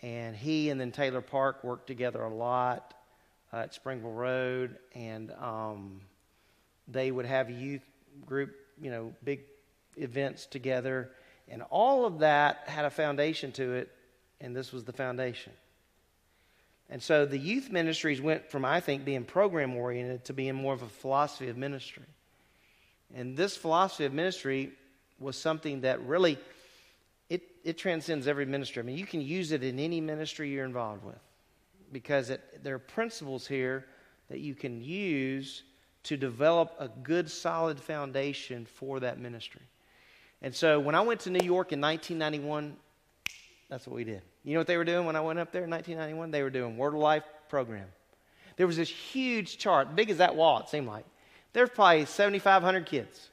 [0.00, 2.94] and he and then Taylor Park worked together a lot
[3.52, 6.00] uh, at Springville Road, and um,
[6.88, 7.82] they would have youth
[8.24, 9.40] group, you know, big
[9.98, 11.10] events together,
[11.48, 13.90] and all of that had a foundation to it,
[14.40, 15.52] and this was the foundation.
[16.88, 20.72] And so the youth ministries went from, I think, being program oriented to being more
[20.72, 22.04] of a philosophy of ministry.
[23.14, 24.72] And this philosophy of ministry
[25.18, 26.38] was something that really
[27.28, 28.82] it, it transcends every ministry.
[28.82, 31.18] I mean, you can use it in any ministry you're involved with
[31.92, 33.86] because it, there are principles here
[34.28, 35.62] that you can use
[36.04, 39.62] to develop a good, solid foundation for that ministry.
[40.42, 42.76] And so when I went to New York in 1991,
[43.68, 44.22] that's what we did.
[44.44, 46.30] You know what they were doing when I went up there in 1991?
[46.30, 47.86] They were doing Word of Life program.
[48.56, 51.04] There was this huge chart, big as that wall, it seemed like.
[51.52, 53.28] There's probably 7,500 kids.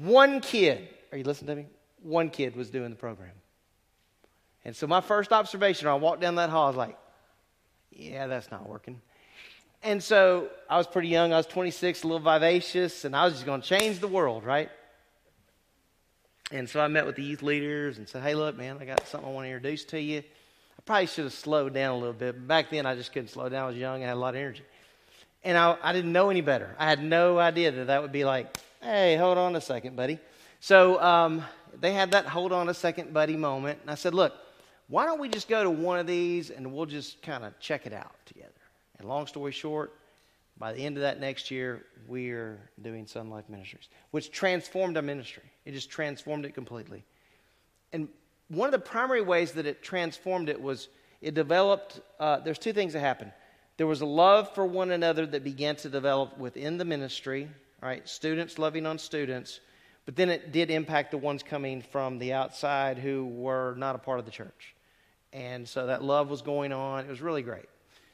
[0.00, 1.68] One kid, are you listening to me?
[2.02, 3.32] One kid was doing the program.
[4.64, 6.98] And so my first observation, I walked down that hall, I was like,
[7.90, 9.00] yeah, that's not working.
[9.82, 11.32] And so I was pretty young.
[11.32, 14.44] I was 26, a little vivacious, and I was just going to change the world,
[14.44, 14.70] right?
[16.52, 19.06] And so I met with the youth leaders and said, hey, look, man, I got
[19.08, 20.18] something I want to introduce to you.
[20.18, 22.46] I probably should have slowed down a little bit.
[22.46, 23.64] Back then, I just couldn't slow down.
[23.64, 24.04] I was young.
[24.04, 24.62] I had a lot of energy.
[25.44, 26.76] And I, I didn't know any better.
[26.78, 30.18] I had no idea that that would be like, hey, hold on a second, buddy.
[30.60, 31.42] So um,
[31.80, 33.78] they had that hold on a second, buddy moment.
[33.80, 34.34] And I said, look,
[34.88, 37.86] why don't we just go to one of these and we'll just kind of check
[37.86, 38.50] it out together?
[38.98, 39.94] And long story short,
[40.58, 45.44] by the end of that next year, we're doing Sonlife Ministries, which transformed our ministry.
[45.64, 47.04] It just transformed it completely.
[47.92, 48.08] And
[48.48, 50.88] one of the primary ways that it transformed it was
[51.20, 53.32] it developed, uh, there's two things that happened.
[53.76, 57.48] There was a love for one another that began to develop within the ministry,
[57.80, 58.06] right?
[58.08, 59.60] Students loving on students.
[60.04, 63.98] But then it did impact the ones coming from the outside who were not a
[63.98, 64.74] part of the church.
[65.32, 67.04] And so that love was going on.
[67.04, 67.66] It was really great.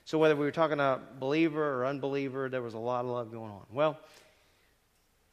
[0.09, 3.31] So whether we were talking about believer or unbeliever, there was a lot of love
[3.31, 3.61] going on.
[3.71, 3.99] Well,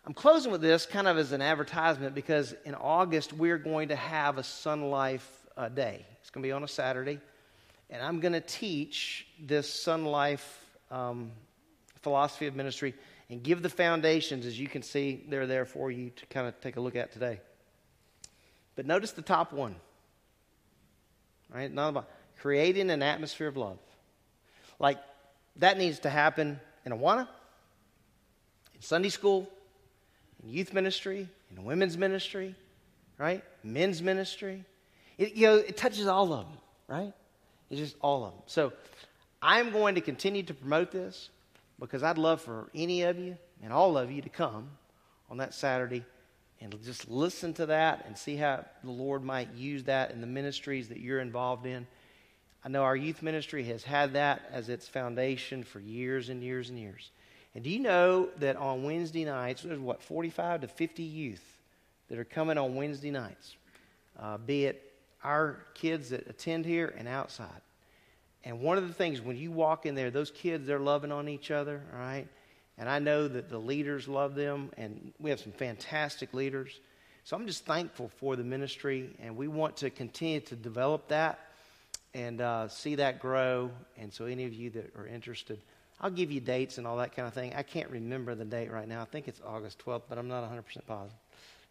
[0.05, 3.95] I'm closing with this kind of as an advertisement because in August we're going to
[3.95, 5.21] have a Sonlife
[5.55, 6.05] uh, Day.
[6.19, 7.21] It's going to be on a Saturday
[7.89, 10.43] and I'm going to teach this Sonlife
[10.91, 11.31] um,
[12.01, 12.95] philosophy of ministry
[13.29, 16.59] and give the foundations, as you can see, they're there for you to kind of
[16.59, 17.39] take a look at today.
[18.75, 19.77] But notice the top one.
[21.49, 21.73] Right?
[21.73, 22.09] Not about
[22.41, 23.77] creating an atmosphere of love.
[24.79, 24.99] Like
[25.57, 27.27] that needs to happen in Awana,
[28.73, 29.49] in Sunday school,
[30.43, 32.55] in youth ministry, in women's ministry,
[33.17, 33.43] right?
[33.63, 34.65] Men's ministry.
[35.17, 36.57] It, you know, it touches all of them,
[36.87, 37.13] right?
[37.69, 38.41] It's just all of them.
[38.47, 38.73] So
[39.41, 41.29] I'm going to continue to promote this
[41.79, 44.69] because I'd love for any of you and all of you to come
[45.29, 46.03] on that Saturday
[46.61, 50.27] and just listen to that and see how the Lord might use that in the
[50.27, 51.85] ministries that you're involved in.
[52.65, 56.69] I know our youth ministry has had that as its foundation for years and years
[56.69, 57.11] and years.
[57.53, 61.43] And do you know that on Wednesday nights, there's what, 45 to 50 youth
[62.09, 63.55] that are coming on Wednesday nights,
[64.19, 64.93] uh, be it
[65.23, 67.61] our kids that attend here and outside.
[68.43, 71.29] And one of the things when you walk in there, those kids, they're loving on
[71.29, 72.27] each other, all right?
[72.79, 76.79] And I know that the leaders love them, and we have some fantastic leaders.
[77.25, 81.44] So I'm just thankful for the ministry, and we want to continue to develop that
[82.15, 83.69] and uh, see that grow.
[83.97, 85.59] And so, any of you that are interested,
[85.99, 87.53] I'll give you dates and all that kind of thing.
[87.53, 89.01] I can't remember the date right now.
[89.01, 91.17] I think it's August 12th, but I'm not 100% positive.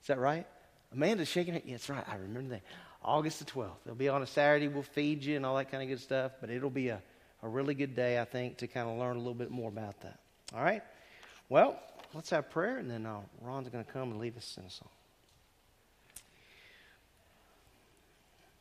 [0.02, 0.46] Is that right?
[0.92, 1.62] Amanda's shaking her.
[1.64, 2.04] Yeah, that's right.
[2.06, 2.62] I remember that.
[3.02, 3.70] August the 12th.
[3.86, 4.68] It'll be on a Saturday.
[4.68, 7.00] We'll feed you and all that kind of good stuff, but it'll be a,
[7.42, 9.98] a really good day, I think, to kind of learn a little bit more about
[10.02, 10.20] that.
[10.54, 10.82] All right?
[11.48, 11.78] Well,
[12.12, 14.70] let's have prayer, and then uh, Ron's going to come and lead us in a
[14.70, 14.88] song.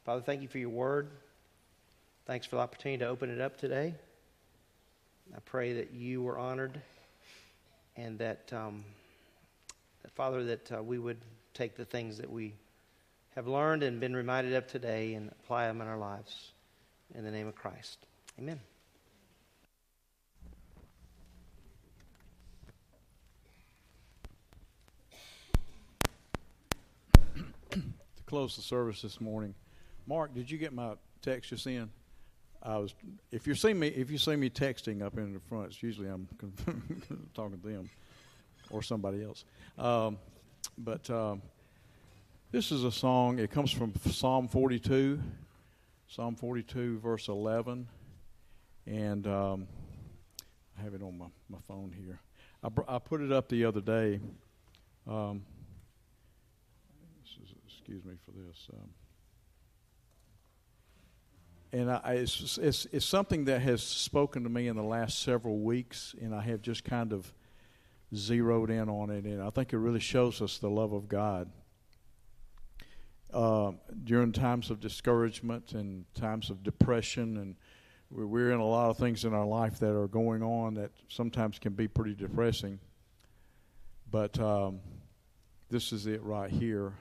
[0.05, 1.09] Father, thank you for your word.
[2.25, 3.93] Thanks for the opportunity to open it up today.
[5.35, 6.79] I pray that you were honored
[7.97, 8.85] and that, um,
[10.03, 11.17] that Father, that uh, we would
[11.53, 12.53] take the things that we
[13.35, 16.51] have learned and been reminded of today and apply them in our lives.
[17.13, 17.97] In the name of Christ.
[18.39, 18.61] Amen.
[27.71, 27.81] to
[28.27, 29.53] close the service this morning,
[30.07, 31.89] Mark, did you get my text just in?
[32.63, 32.95] I was.
[33.31, 36.07] If you see me, if you see me texting up in the front, it's usually
[36.07, 36.27] I'm
[37.33, 37.89] talking to them
[38.69, 39.43] or somebody else.
[39.77, 40.17] Um,
[40.77, 41.41] but um,
[42.51, 43.39] this is a song.
[43.39, 45.19] It comes from Psalm 42,
[46.07, 47.87] Psalm 42, verse 11,
[48.87, 49.67] and um,
[50.79, 52.19] I have it on my, my phone here.
[52.63, 54.21] I, br- I put it up the other day.
[55.05, 55.43] Um,
[57.25, 58.69] is, excuse me for this.
[61.73, 65.57] And I, it's, it's, it's something that has spoken to me in the last several
[65.57, 67.33] weeks, and I have just kind of
[68.15, 71.49] zeroed in on it, and I think it really shows us the love of God.
[73.33, 73.71] Uh,
[74.03, 77.55] during times of discouragement and times of depression, and
[78.11, 80.91] we're, we're in a lot of things in our life that are going on that
[81.07, 82.79] sometimes can be pretty depressing.
[84.11, 84.79] But um,
[85.71, 86.93] this is it right here.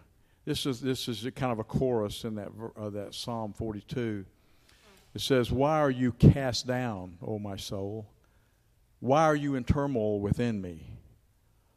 [0.47, 4.25] This is this is kind of a chorus in that uh, that Psalm 42.
[5.15, 8.09] It says, Why are you cast down, O my soul?
[9.01, 10.99] Why are you in turmoil within me?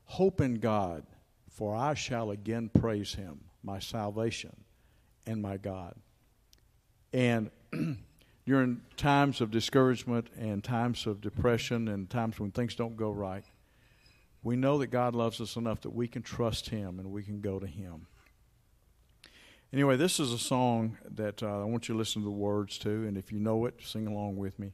[0.05, 1.05] Hope in God,
[1.49, 4.55] for I shall again praise him, my salvation
[5.25, 5.95] and my God.
[7.11, 7.49] And
[8.45, 13.43] during times of discouragement and times of depression and times when things don't go right,
[14.43, 17.41] we know that God loves us enough that we can trust him and we can
[17.41, 18.05] go to him.
[19.75, 22.77] Anyway, this is a song that uh, I want you to listen to the words
[22.77, 24.71] to, and if you know it, sing along with me.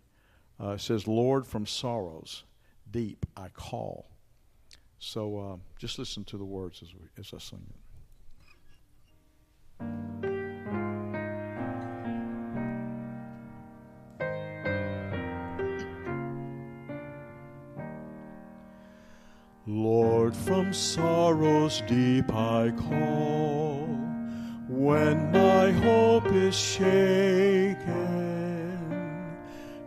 [0.64, 2.44] Uh, it says, Lord, from sorrows
[2.92, 4.06] deep I call.
[5.00, 7.76] So uh, just listen to the words as, we, as I sing it.
[19.66, 23.71] Lord, from sorrows deep I call
[24.82, 27.78] when my hope is shaken,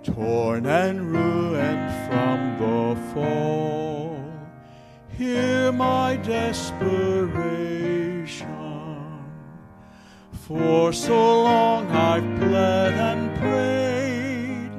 [0.04, 4.16] torn and ruined from the fall,
[5.08, 6.78] hear my desperation.
[10.46, 14.70] For so long I've pled and prayed,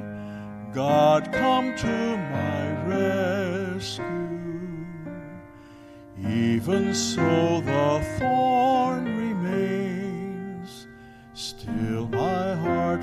[0.72, 4.06] God come to my rescue.
[6.26, 8.55] Even so, the thorn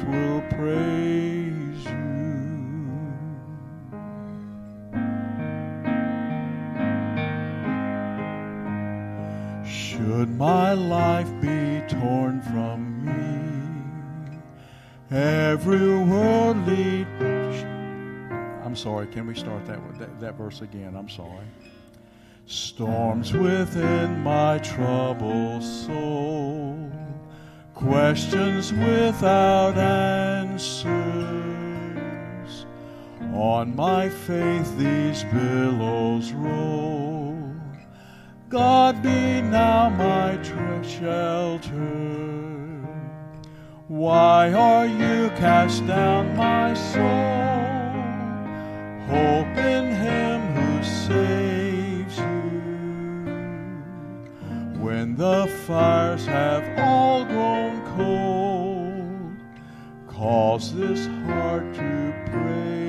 [0.07, 2.13] will praise you.
[9.65, 14.37] Should my life be torn from me,
[15.17, 17.05] every worldly.
[18.63, 20.95] I'm sorry, can we start that, that, that verse again?
[20.95, 21.45] I'm sorry.
[22.45, 26.91] Storms within my troubled soul
[27.73, 30.93] questions without answers.
[33.33, 36.93] On my faith these billows roll.
[38.49, 40.37] God be now my
[40.83, 42.13] shelter.
[43.87, 47.03] Why are you cast down, my soul?
[49.07, 49.82] Hope in
[55.15, 59.37] The fires have all grown cold,
[60.07, 62.82] cause this heart to praise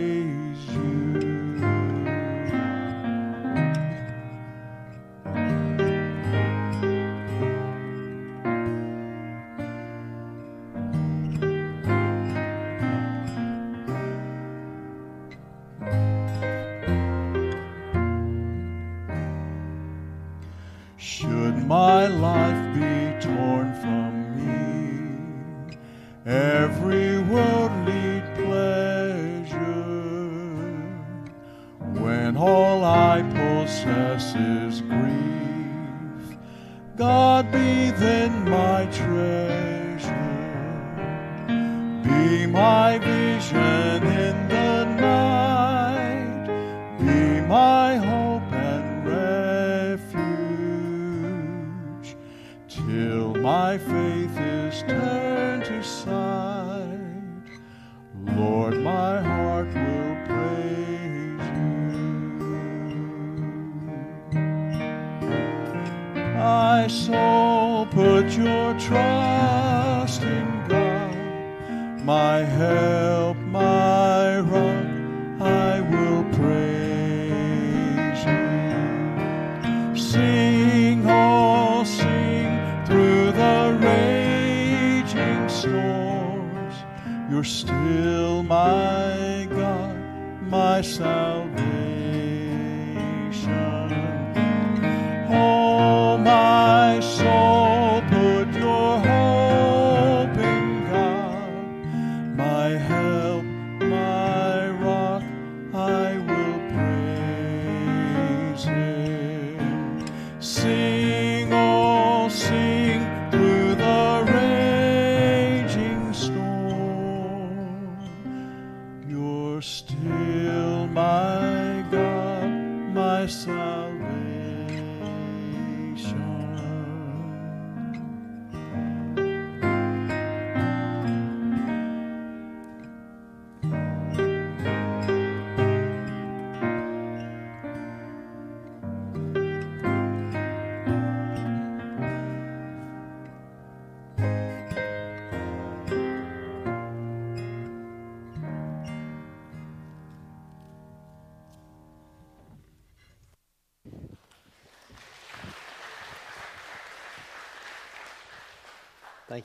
[87.45, 89.97] still my God,
[90.43, 91.94] my salvation.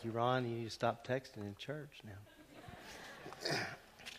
[0.10, 0.48] Ron.
[0.50, 3.58] You need to stop texting in church now.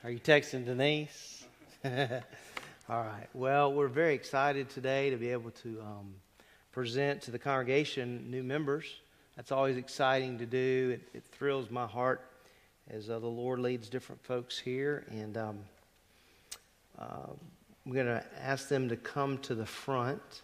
[0.05, 1.45] Are you texting Denise?
[1.85, 3.27] All right.
[3.35, 6.15] Well, we're very excited today to be able to um,
[6.73, 8.85] present to the congregation new members.
[9.37, 10.91] That's always exciting to do.
[10.95, 12.27] It, it thrills my heart
[12.91, 15.05] as uh, the Lord leads different folks here.
[15.11, 15.59] And um,
[16.99, 17.33] uh,
[17.85, 20.43] I'm going to ask them to come to the front.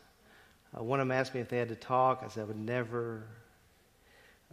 [0.77, 2.23] Uh, one of them asked me if they had to talk.
[2.25, 3.25] I said I would never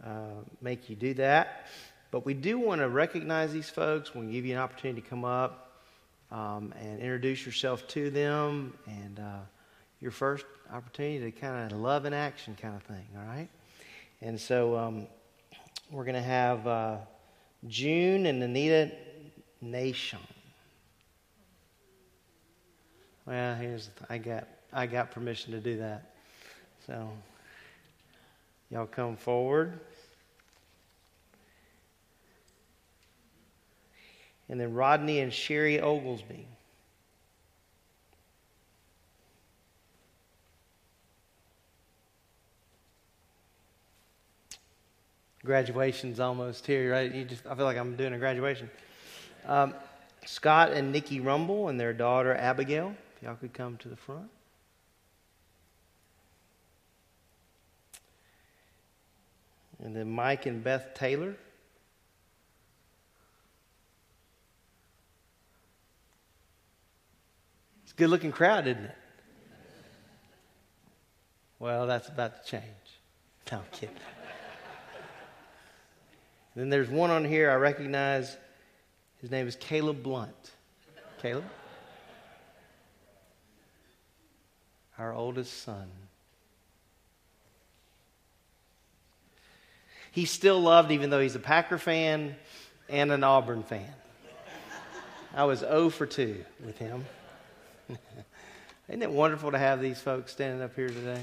[0.02, 1.66] uh, make you do that.
[2.10, 4.14] But we do want to recognize these folks.
[4.14, 5.82] We'll give you an opportunity to come up
[6.30, 9.38] um, and introduce yourself to them, and uh,
[10.00, 13.06] your first opportunity to kind of love in action kind of thing.
[13.16, 13.48] All right.
[14.20, 15.06] And so um,
[15.90, 16.96] we're going to have uh,
[17.68, 18.90] June and Anita
[19.60, 20.18] Nation.
[23.26, 26.14] Well, here's th- I got I got permission to do that.
[26.86, 27.08] So
[28.70, 29.78] y'all come forward.
[34.48, 36.46] And then Rodney and Sherry Oglesby.
[45.44, 47.14] Graduation's almost here, right?
[47.14, 48.70] You just, I feel like I'm doing a graduation.
[49.46, 49.74] Um,
[50.24, 54.30] Scott and Nikki Rumble and their daughter Abigail, if y'all could come to the front.
[59.84, 61.36] And then Mike and Beth Taylor.
[67.82, 68.96] It's a good looking crowd, isn't it?
[71.58, 72.64] Well, that's about to change.
[73.52, 73.94] No, I'm kidding.
[76.56, 78.38] then there's one on here I recognize.
[79.20, 80.52] His name is Caleb Blunt.
[81.20, 81.44] Caleb?
[84.98, 85.90] Our oldest son.
[90.14, 92.36] He's still loved even though he's a Packer fan
[92.88, 93.92] and an Auburn fan.
[95.34, 97.04] I was 0 for 2 with him.
[98.88, 101.20] Isn't it wonderful to have these folks standing up here today?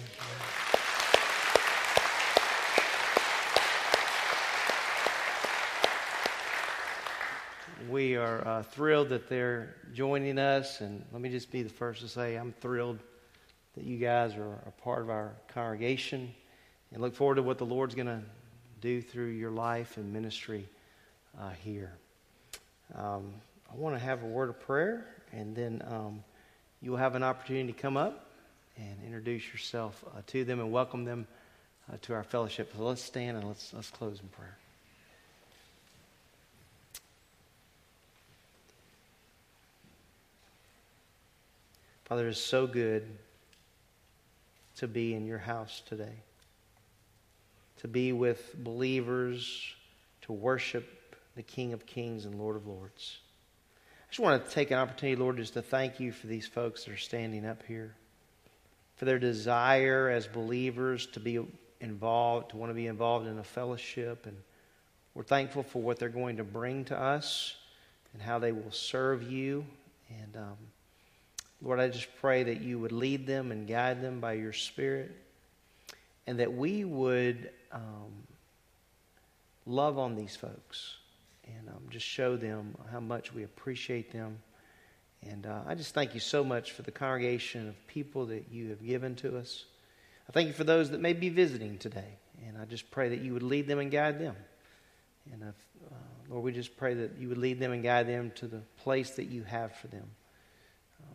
[7.90, 12.02] We are uh, thrilled that they're joining us, and let me just be the first
[12.02, 13.00] to say I'm thrilled
[13.76, 16.34] that you guys are a part of our congregation
[16.92, 18.22] and look forward to what the Lord's going to
[18.82, 20.68] do through your life and ministry
[21.40, 21.94] uh, here.
[22.96, 23.32] Um,
[23.72, 26.24] I want to have a word of prayer, and then um,
[26.82, 28.26] you'll have an opportunity to come up
[28.78, 31.28] and introduce yourself uh, to them and welcome them
[31.92, 32.74] uh, to our fellowship.
[32.76, 34.58] So let's stand and let's, let's close in prayer.
[42.06, 43.08] Father, it's so good
[44.76, 46.16] to be in your house today,
[47.82, 49.74] to be with believers,
[50.22, 53.18] to worship the King of Kings and Lord of Lords.
[53.78, 56.86] I just want to take an opportunity, Lord, just to thank you for these folks
[56.86, 57.96] that are standing up here,
[58.98, 61.40] for their desire as believers to be
[61.80, 64.26] involved, to want to be involved in a fellowship.
[64.28, 64.38] And
[65.16, 67.56] we're thankful for what they're going to bring to us
[68.14, 69.66] and how they will serve you.
[70.22, 70.58] And um,
[71.62, 75.12] Lord, I just pray that you would lead them and guide them by your Spirit,
[76.28, 78.12] and that we would um,
[79.66, 80.96] love on these folks
[81.46, 84.40] and um, just show them how much we appreciate them.
[85.24, 88.70] And uh, I just thank you so much for the congregation of people that you
[88.70, 89.66] have given to us.
[90.28, 92.18] I thank you for those that may be visiting today.
[92.48, 94.36] And I just pray that you would lead them and guide them.
[95.32, 95.56] And if,
[95.92, 95.96] uh,
[96.30, 99.12] Lord, we just pray that you would lead them and guide them to the place
[99.12, 100.10] that you have for them.
[101.02, 101.06] Uh,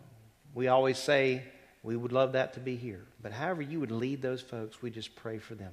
[0.55, 1.43] we always say
[1.83, 3.05] we would love that to be here.
[3.21, 5.73] But however you would lead those folks, we just pray for them.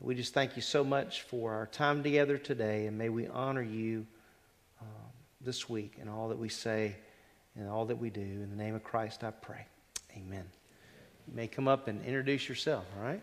[0.00, 3.62] We just thank you so much for our time together today, and may we honor
[3.62, 4.06] you
[4.80, 4.84] uh,
[5.40, 6.96] this week in all that we say
[7.56, 8.20] and all that we do.
[8.20, 9.66] In the name of Christ, I pray.
[10.16, 10.44] Amen.
[11.26, 13.22] You may come up and introduce yourself, all right?